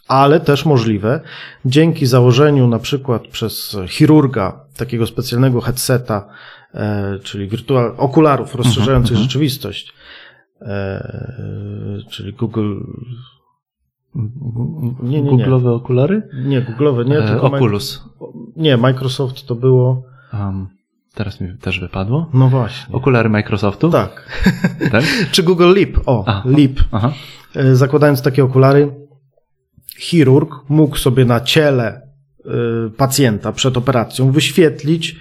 ale 0.08 0.40
też 0.40 0.66
możliwe 0.66 1.20
dzięki 1.64 2.06
założeniu 2.06 2.68
na 2.68 2.78
przykład 2.78 3.22
przez 3.26 3.76
chirurga 3.88 4.60
takiego 4.76 5.06
specjalnego 5.06 5.60
headseta, 5.60 6.28
czyli 7.22 7.48
wirtual, 7.48 7.94
okularów 7.96 8.54
rozszerzających 8.54 9.12
mhm. 9.12 9.22
rzeczywistość, 9.22 9.92
e, 10.60 11.98
czyli 12.10 12.32
Google, 12.32 12.80
Nie, 15.02 15.22
nie, 15.22 15.36
nie. 15.36 15.44
Google'owe 15.44 15.74
okulary? 15.74 16.22
nie 16.44 16.62
Google'owe, 16.62 17.06
nie, 17.06 17.18
E, 17.18 17.40
Oculus. 17.40 18.04
nie, 18.56 18.76
Microsoft 18.76 19.46
to 19.46 19.54
było, 19.54 20.02
Um, 20.32 20.68
teraz 21.14 21.40
mi 21.40 21.58
też 21.58 21.80
wypadło. 21.80 22.30
no 22.34 22.48
właśnie. 22.48 22.94
Okulary 22.94 23.28
Microsoftu? 23.28 23.90
Tak. 23.90 24.42
tak? 24.92 25.04
Czy 25.32 25.42
Google 25.42 25.74
Leap? 25.74 26.00
O, 26.06 26.24
A, 26.26 26.42
Leap. 26.44 26.72
Aha. 26.92 27.12
E, 27.56 27.76
zakładając 27.76 28.22
takie 28.22 28.44
okulary, 28.44 28.94
chirurg 29.98 30.54
mógł 30.68 30.96
sobie 30.96 31.24
na 31.24 31.40
ciele 31.40 31.86
e, 32.44 32.50
pacjenta 32.96 33.52
przed 33.52 33.76
operacją 33.76 34.32
wyświetlić 34.32 35.10
e, 35.10 35.16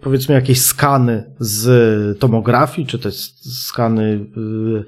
powiedzmy 0.00 0.34
jakieś 0.34 0.60
skany 0.60 1.24
z 1.38 2.18
tomografii, 2.18 2.86
czy 2.86 2.98
też 2.98 3.14
skany 3.40 4.20
e, 4.36 4.84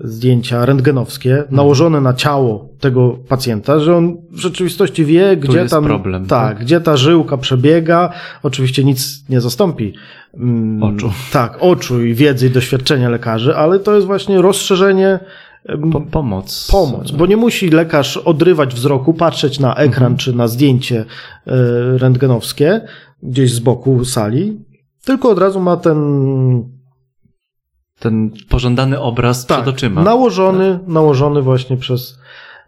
zdjęcia 0.00 0.66
rentgenowskie 0.66 1.44
nałożone 1.50 2.00
na 2.00 2.14
ciało 2.14 2.68
tego 2.80 3.18
pacjenta, 3.28 3.80
że 3.80 3.96
on 3.96 4.16
w 4.30 4.38
rzeczywistości 4.38 5.04
wie, 5.04 5.36
gdzie 5.36 5.66
tam 5.66 5.84
problem, 5.84 6.26
tak, 6.26 6.48
tak? 6.56 6.64
gdzie 6.64 6.80
ta 6.80 6.96
żyłka 6.96 7.36
przebiega. 7.36 8.12
Oczywiście 8.42 8.84
nic 8.84 9.28
nie 9.28 9.40
zastąpi 9.40 9.94
mm, 10.34 10.82
Oczu. 10.82 11.12
Tak, 11.32 11.56
oczu 11.60 12.04
i 12.04 12.14
wiedzy 12.14 12.46
i 12.46 12.50
doświadczenia 12.50 13.08
lekarzy, 13.08 13.56
ale 13.56 13.78
to 13.78 13.94
jest 13.94 14.06
właśnie 14.06 14.42
rozszerzenie 14.42 15.18
Po, 15.92 16.00
pomoc. 16.00 16.68
pomoc, 16.70 17.10
bo 17.10 17.26
nie 17.26 17.36
musi 17.36 17.70
lekarz 17.70 18.16
odrywać 18.16 18.74
wzroku, 18.74 19.14
patrzeć 19.14 19.58
na 19.58 19.74
ekran 19.74 20.16
czy 20.16 20.32
na 20.32 20.48
zdjęcie 20.48 21.00
e, 21.00 21.04
rentgenowskie 21.98 22.80
gdzieś 23.22 23.52
z 23.52 23.58
boku 23.58 24.04
sali, 24.04 24.64
tylko 25.04 25.30
od 25.30 25.38
razu 25.38 25.60
ma 25.60 25.76
ten 25.76 25.98
Ten 27.98 28.30
pożądany 28.48 29.00
obraz 29.00 29.46
tak, 29.46 29.62
przed 29.62 29.74
oczyma. 29.74 30.02
nałożony, 30.02 30.78
nałożony 30.86 31.42
właśnie 31.42 31.76
przez 31.76 32.18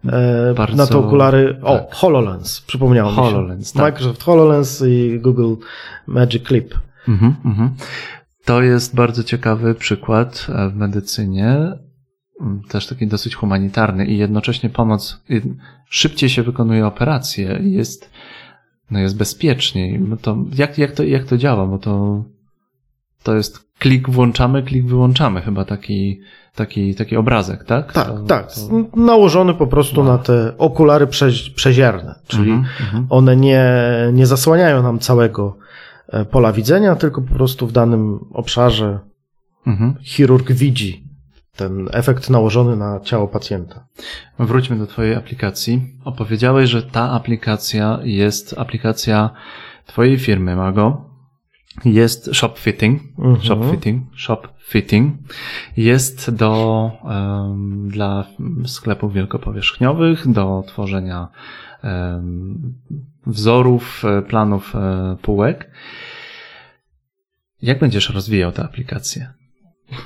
e, 0.06 0.54
Bardzo- 0.56 0.76
na 0.76 0.86
te 0.86 0.98
okulary. 0.98 1.58
O, 1.62 1.78
tak. 1.78 1.94
HoloLens, 1.94 2.60
przypomniało 2.60 3.10
mi 3.10 3.16
się. 3.16 3.22
HoloLens, 3.22 3.72
tak. 3.72 3.82
Microsoft 3.82 4.22
HoloLens 4.22 4.82
i 4.88 5.18
Google 5.20 5.54
Magic 6.06 6.46
Clip. 6.48 6.74
Mhm, 7.08 7.34
mhm. 7.44 7.70
To 8.44 8.62
jest 8.62 8.94
bardzo 8.94 9.24
ciekawy 9.24 9.74
przykład 9.74 10.46
e, 10.48 10.68
w 10.68 10.76
medycynie, 10.76 11.72
m, 12.40 12.62
też 12.68 12.86
taki 12.86 13.06
dosyć 13.06 13.34
humanitarny 13.34 14.06
i 14.06 14.18
jednocześnie 14.18 14.70
pomoc, 14.70 15.20
szybciej 15.88 16.28
się 16.30 16.42
wykonuje 16.42 16.86
operacje 16.86 17.58
jest, 17.62 18.10
no 18.92 18.98
jest 18.98 19.16
bezpieczniej. 19.16 20.00
No 20.00 20.16
to, 20.16 20.36
jak, 20.54 20.78
jak, 20.78 20.92
to, 20.92 21.02
jak 21.04 21.24
to 21.24 21.36
działa? 21.36 21.66
Bo 21.66 21.78
to, 21.78 22.24
to 23.22 23.34
jest 23.34 23.58
klik 23.78 24.10
włączamy, 24.10 24.62
klik 24.62 24.86
wyłączamy, 24.86 25.40
chyba 25.40 25.64
taki, 25.64 26.20
taki, 26.54 26.94
taki 26.94 27.16
obrazek, 27.16 27.64
tak? 27.64 27.92
Tak, 27.92 28.06
To- 28.06 28.18
tak. 28.26 28.52
to- 28.52 29.00
Nałożony 29.00 29.54
po 29.54 29.66
prostu 29.66 30.04
na 30.04 30.18
te 30.18 30.58
okulary 30.58 31.06
prze, 31.06 31.28
przezierne, 31.54 32.14
czyli 32.26 32.50
Mhm, 32.50 32.68
mhm. 32.80 33.06
one 33.10 33.36
nie, 33.36 33.64
nie 34.12 34.26
zasłaniają 34.26 34.82
nam 34.82 34.98
całego 34.98 35.56
e, 36.08 36.24
pola 36.24 36.52
widzenia, 36.52 36.96
tylko 36.96 37.22
po 37.22 37.34
prostu 37.34 37.66
w 37.66 37.72
danym 37.72 38.18
obszarze 38.32 38.98
Mhm. 39.66 39.94
chirurg 40.02 40.52
widzi 40.52 41.04
ten 41.56 41.88
efekt 41.92 42.30
nałożony 42.30 42.76
na 42.76 43.00
ciało 43.00 43.28
pacjenta. 43.28 43.86
Wróćmy 44.38 44.76
do 44.76 44.86
Twojej 44.86 45.14
aplikacji. 45.14 45.96
Opowiedziałeś, 46.04 46.70
że 46.70 46.82
ta 46.82 47.10
aplikacja 47.10 47.98
jest 48.02 48.58
aplikacja 48.58 49.30
Twojej 49.86 50.18
firmy, 50.18 50.56
Mago. 50.56 51.12
Jest 51.84 52.34
shop 52.34 52.52
fitting. 52.56 53.02
Mhm. 53.18 53.42
Shop 53.42 53.70
fitting. 53.70 54.02
Shop 54.16 54.42
fitting. 54.68 55.14
Jest 55.76 56.34
do, 56.34 56.90
em, 57.04 57.88
dla 57.88 58.24
sklepów 58.66 59.12
wielkopowierzchniowych, 59.12 60.28
do 60.28 60.64
tworzenia 60.66 61.28
em, 61.82 62.74
wzorów, 63.26 64.04
e, 64.04 64.22
planów 64.22 64.76
e, 64.76 65.16
półek. 65.22 65.70
Jak 67.62 67.78
będziesz 67.78 68.10
rozwijał 68.10 68.52
tę 68.52 68.64
aplikację? 68.64 69.32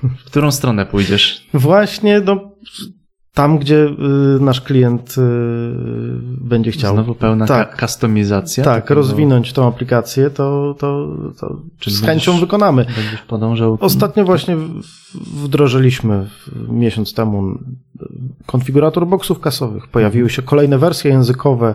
W 0.03 0.25
którą 0.25 0.51
stronę 0.51 0.87
pójdziesz? 0.87 1.47
Właśnie 1.55 2.21
no, 2.21 2.53
tam, 3.37 3.59
gdzie 3.59 3.85
y, 4.37 4.41
nasz 4.41 4.61
klient 4.61 5.15
y, 5.19 5.21
będzie 6.41 6.71
chciał 6.71 6.95
Znowu 6.95 7.15
pełna 7.15 7.47
Tak. 7.47 7.81
kustomizacja? 7.81 8.65
tak, 8.65 8.91
rozwinąć 8.91 9.53
tą 9.53 9.69
aplikację, 9.69 10.31
to, 10.31 10.75
to, 10.79 11.09
to 11.41 11.57
z 11.91 12.01
chęcią 12.03 12.33
będziesz- 12.33 12.41
wykonamy. 12.41 12.85
Będziesz 12.85 13.23
podążał. 13.29 13.79
Ostatnio 13.81 14.25
właśnie 14.25 14.57
wdrożyliśmy 15.45 16.27
miesiąc 16.69 17.15
temu 17.15 17.59
konfigurator 18.47 19.07
boksów 19.07 19.41
kasowych. 19.41 19.89
Pojawiły 19.89 20.31
się 20.31 20.43
kolejne 20.43 20.79
wersje 20.79 21.11
językowe, 21.11 21.75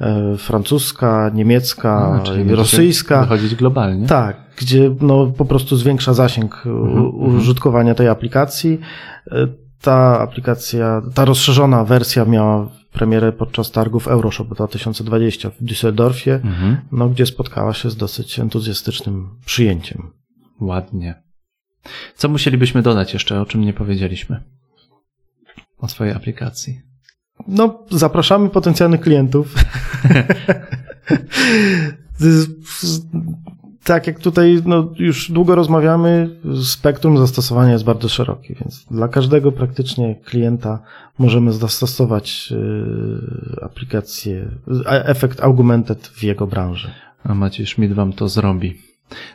e, 0.00 0.36
francuska, 0.36 1.30
niemiecka, 1.34 2.20
będziecie 2.24 2.56
rosyjska. 2.56 3.20
Wychodzić 3.22 3.54
globalnie. 3.54 4.06
Tak, 4.06 4.36
gdzie 4.58 4.94
no, 5.00 5.26
po 5.26 5.44
prostu 5.44 5.76
zwiększa 5.76 6.14
zasięg 6.14 6.62
u- 6.66 6.68
Mhm, 6.68 7.36
użytkowania 7.36 7.94
tej 7.94 8.08
aplikacji. 8.08 8.80
E, 9.32 9.67
Ta 9.80 10.20
aplikacja, 10.20 11.02
ta 11.14 11.24
rozszerzona 11.24 11.84
wersja 11.84 12.24
miała 12.24 12.68
premierę 12.92 13.32
podczas 13.32 13.70
targów 13.70 14.08
Euroshop 14.08 14.48
2020 14.54 15.50
w 15.50 15.62
Düsseldorfie, 15.62 16.30
Mhm. 16.44 16.76
no, 16.92 17.08
gdzie 17.08 17.26
spotkała 17.26 17.74
się 17.74 17.90
z 17.90 17.96
dosyć 17.96 18.38
entuzjastycznym 18.38 19.28
przyjęciem. 19.46 20.10
Ładnie. 20.60 21.22
Co 22.16 22.28
musielibyśmy 22.28 22.82
dodać 22.82 23.12
jeszcze, 23.14 23.40
o 23.40 23.46
czym 23.46 23.60
nie 23.60 23.72
powiedzieliśmy? 23.72 24.42
O 25.78 25.88
swojej 25.88 26.14
aplikacji. 26.14 26.80
No, 27.48 27.84
zapraszamy 27.90 28.48
potencjalnych 28.50 29.00
klientów. 29.00 29.54
Tak 33.84 34.06
jak 34.06 34.18
tutaj 34.20 34.62
no, 34.66 34.88
już 34.98 35.30
długo 35.32 35.54
rozmawiamy, 35.54 36.30
spektrum 36.62 37.18
zastosowania 37.18 37.72
jest 37.72 37.84
bardzo 37.84 38.08
szerokie, 38.08 38.54
więc 38.60 38.84
dla 38.84 39.08
każdego 39.08 39.52
praktycznie 39.52 40.14
klienta 40.24 40.78
możemy 41.18 41.52
zastosować 41.52 42.48
y, 42.52 43.64
aplikację, 43.64 44.48
e- 44.86 45.04
efekt 45.06 45.40
augmented 45.40 46.06
w 46.06 46.22
jego 46.22 46.46
branży. 46.46 46.90
A 47.24 47.34
Maciej 47.34 47.66
Schmidt 47.66 47.92
wam 47.92 48.12
to 48.12 48.28
zrobi. 48.28 48.76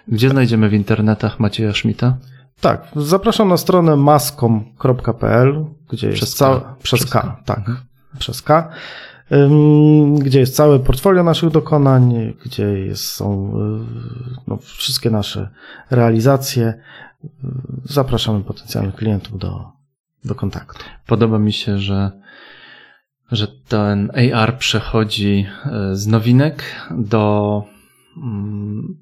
Gdzie 0.08 0.30
znajdziemy 0.30 0.70
w 0.70 0.74
internetach 0.74 1.40
Macieja 1.40 1.74
Schmidta? 1.74 2.18
Tak, 2.62 2.88
zapraszam 2.96 3.48
na 3.50 3.58
stronę 3.58 3.96
maskom.pl, 3.96 5.66
gdzie 5.90 6.08
jest 6.08 6.18
Przez 6.18 6.32
K. 6.32 6.38
całe, 6.38 6.60
przez, 6.60 7.00
Przez 7.00 7.12
K, 7.12 7.22
K. 7.22 7.38
tak, 7.46 7.58
Mhm. 7.58 7.78
przez 8.20 8.42
K, 8.42 8.70
gdzie 10.20 10.40
jest 10.40 10.56
całe 10.56 10.80
portfolio 10.80 11.24
naszych 11.24 11.50
dokonań, 11.50 12.34
gdzie 12.46 12.64
jest, 12.64 13.06
są 13.06 13.54
y, 13.58 14.40
no, 14.48 14.58
wszystkie 14.58 15.10
nasze 15.10 15.50
realizacje. 15.92 16.74
Y, 17.24 17.28
Zapraszamy 17.84 18.44
potencjalnych 18.44 18.96
klientów 18.96 19.38
do, 19.38 19.72
do 20.26 20.36
kontaktu. 20.36 20.84
Podoba 21.08 21.40
mi 21.40 21.54
się, 21.54 21.78
że, 21.78 22.12
że 23.32 23.48
ten 23.48 24.12
AR 24.34 24.58
przechodzi 24.58 25.46
e, 25.66 25.96
z 25.96 26.08
nowinek 26.08 26.64
do, 26.92 27.64
mm, 28.18 28.98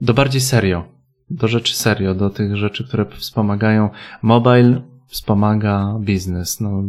do 0.00 0.14
bardziej 0.14 0.40
serio. 0.40 0.84
Do 1.30 1.48
rzeczy 1.48 1.76
serio, 1.76 2.14
do 2.14 2.30
tych 2.30 2.56
rzeczy, 2.56 2.84
które 2.84 3.06
wspomagają. 3.06 3.90
Mobile 4.22 4.82
wspomaga 5.06 5.96
biznes. 6.00 6.60
No, 6.60 6.82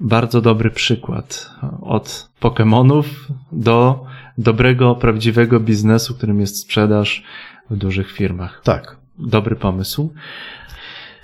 bardzo 0.00 0.40
dobry 0.40 0.70
przykład. 0.70 1.50
Od 1.80 2.28
Pokémonów 2.40 3.04
do 3.52 4.04
dobrego, 4.38 4.94
prawdziwego 4.94 5.60
biznesu, 5.60 6.14
którym 6.14 6.40
jest 6.40 6.58
sprzedaż 6.60 7.22
w 7.70 7.76
dużych 7.76 8.12
firmach. 8.12 8.60
Tak, 8.64 8.96
Dobry 9.18 9.56
pomysł. 9.56 10.14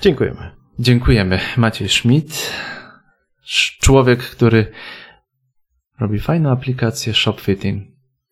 dziękujemy. 0.01 0.51
Dziękujemy. 0.79 1.39
Maciej 1.57 1.89
Schmidt, 1.89 2.53
człowiek, 3.81 4.23
który 4.23 4.73
robi 6.01 6.19
fajną 6.19 6.51
aplikację 6.51 7.15
ShopFitting. 7.15 7.83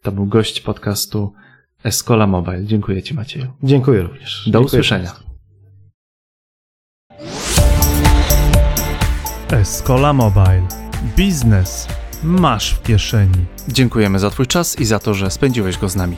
To 0.03 0.13
był 0.13 0.27
gość 0.27 0.61
podcastu 0.61 1.33
Escola 1.85 2.27
Mobile. 2.27 2.65
Dziękuję 2.65 3.03
Ci 3.03 3.15
Macieju. 3.15 3.47
Dziękuję 3.63 4.03
również. 4.03 4.39
Do 4.39 4.45
Dziękuję 4.45 4.65
usłyszenia. 4.67 5.05
państwu. 5.11 5.30
Escola 9.53 10.13
Mobile. 10.13 10.63
Biznes 11.17 11.89
masz 12.23 12.75
w 12.75 12.83
kieszeni. 12.83 13.45
Dziękujemy 13.69 14.19
za 14.19 14.31
Twój 14.31 14.47
czas 14.47 14.79
i 14.79 14.85
za 14.85 14.99
to, 14.99 15.15
że 15.15 15.31
spędziłeś 15.31 15.79
go 15.79 15.89
z 15.89 15.97
nami. 15.97 16.17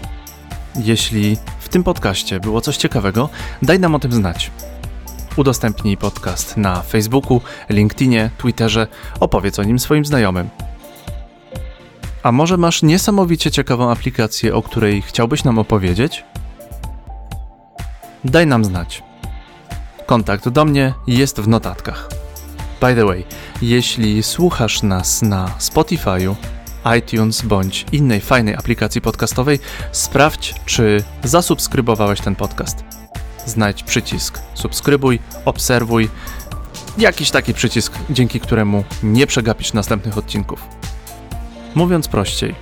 Jeśli 0.77 1.37
w 1.61 1.69
tym 1.69 1.85
podcaście 1.85 2.41
było 2.41 2.61
coś 2.61 2.77
ciekawego, 2.77 3.29
daj 3.63 3.81
nam 3.81 3.95
o 3.95 3.99
tym 3.99 4.13
znać. 4.13 4.51
Udostępnij 5.37 5.97
podcast 5.97 6.57
na 6.57 6.83
Facebooku, 6.83 7.41
LinkedInie, 7.69 8.31
Twitterze, 8.39 8.87
opowiedz 9.21 9.59
o 9.59 9.63
nim 9.63 9.79
swoim 9.79 10.05
znajomym. 10.05 10.49
A 12.23 12.33
może 12.33 12.57
masz 12.57 12.83
niesamowicie 12.83 13.51
ciekawą 13.51 13.91
aplikację, 13.91 14.55
o 14.55 14.63
której 14.63 15.03
chciałbyś 15.03 15.45
nam 15.45 15.59
opowiedzieć? 15.59 16.25
Daj 18.25 18.47
nam 18.47 18.65
znać. 18.65 19.03
Kontakt 20.07 20.49
do 20.49 20.65
mnie 20.65 20.95
jest 21.07 21.41
w 21.41 21.49
notatkach. 21.49 22.22
By 22.83 22.95
the 22.95 23.05
way, 23.05 23.25
jeśli 23.63 24.23
słuchasz 24.23 24.83
nas 24.83 25.23
na 25.23 25.47
Spotify'u, 25.59 26.35
iTunes 26.99 27.43
bądź 27.43 27.87
innej 27.93 28.21
fajnej 28.21 28.55
aplikacji 28.55 29.01
podcastowej, 29.01 29.59
sprawdź, 29.93 30.55
czy 30.67 31.05
zasubskrybowałeś 31.25 32.21
ten 32.21 32.37
podcast. 32.37 32.85
Znajdź 33.47 33.83
przycisk 33.83 34.39
subskrybuj, 34.55 35.19
obserwuj, 35.45 36.09
jakiś 36.99 37.31
taki 37.31 37.55
przycisk, 37.55 37.93
dzięki 38.11 38.41
któremu 38.41 38.85
nie 39.03 39.27
przegapisz 39.27 39.73
następnych 39.73 40.19
odcinków. 40.19 40.63
Mówiąc 41.75 42.09
prościej, 42.09 42.55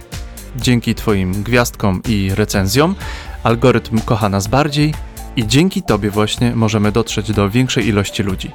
dzięki 0.56 0.94
Twoim 0.94 1.42
gwiazdkom 1.42 2.02
i 2.08 2.30
recenzjom, 2.34 2.94
algorytm 3.42 4.00
kocha 4.00 4.28
nas 4.28 4.46
bardziej 4.46 4.94
i 5.36 5.46
dzięki 5.46 5.82
Tobie 5.82 6.10
właśnie 6.10 6.56
możemy 6.56 6.92
dotrzeć 6.92 7.32
do 7.32 7.50
większej 7.50 7.86
ilości 7.86 8.22
ludzi. 8.22 8.50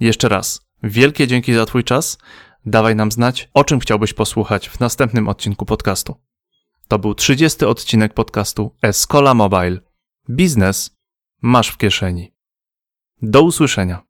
Jeszcze 0.00 0.28
raz, 0.28 0.60
wielkie 0.82 1.26
dzięki 1.26 1.54
za 1.54 1.66
Twój 1.66 1.84
czas. 1.84 2.18
Dawaj 2.66 2.96
nam 2.96 3.12
znać, 3.12 3.48
o 3.54 3.64
czym 3.64 3.80
chciałbyś 3.80 4.14
posłuchać 4.14 4.68
w 4.68 4.80
następnym 4.80 5.28
odcinku 5.28 5.66
podcastu. 5.66 6.14
To 6.88 6.98
był 6.98 7.14
30 7.14 7.64
odcinek 7.64 8.14
podcastu 8.14 8.74
Escola 8.82 9.34
Mobile. 9.34 9.78
Biznes 10.30 10.96
masz 11.42 11.68
w 11.68 11.76
kieszeni. 11.76 12.34
Do 13.22 13.42
usłyszenia. 13.42 14.05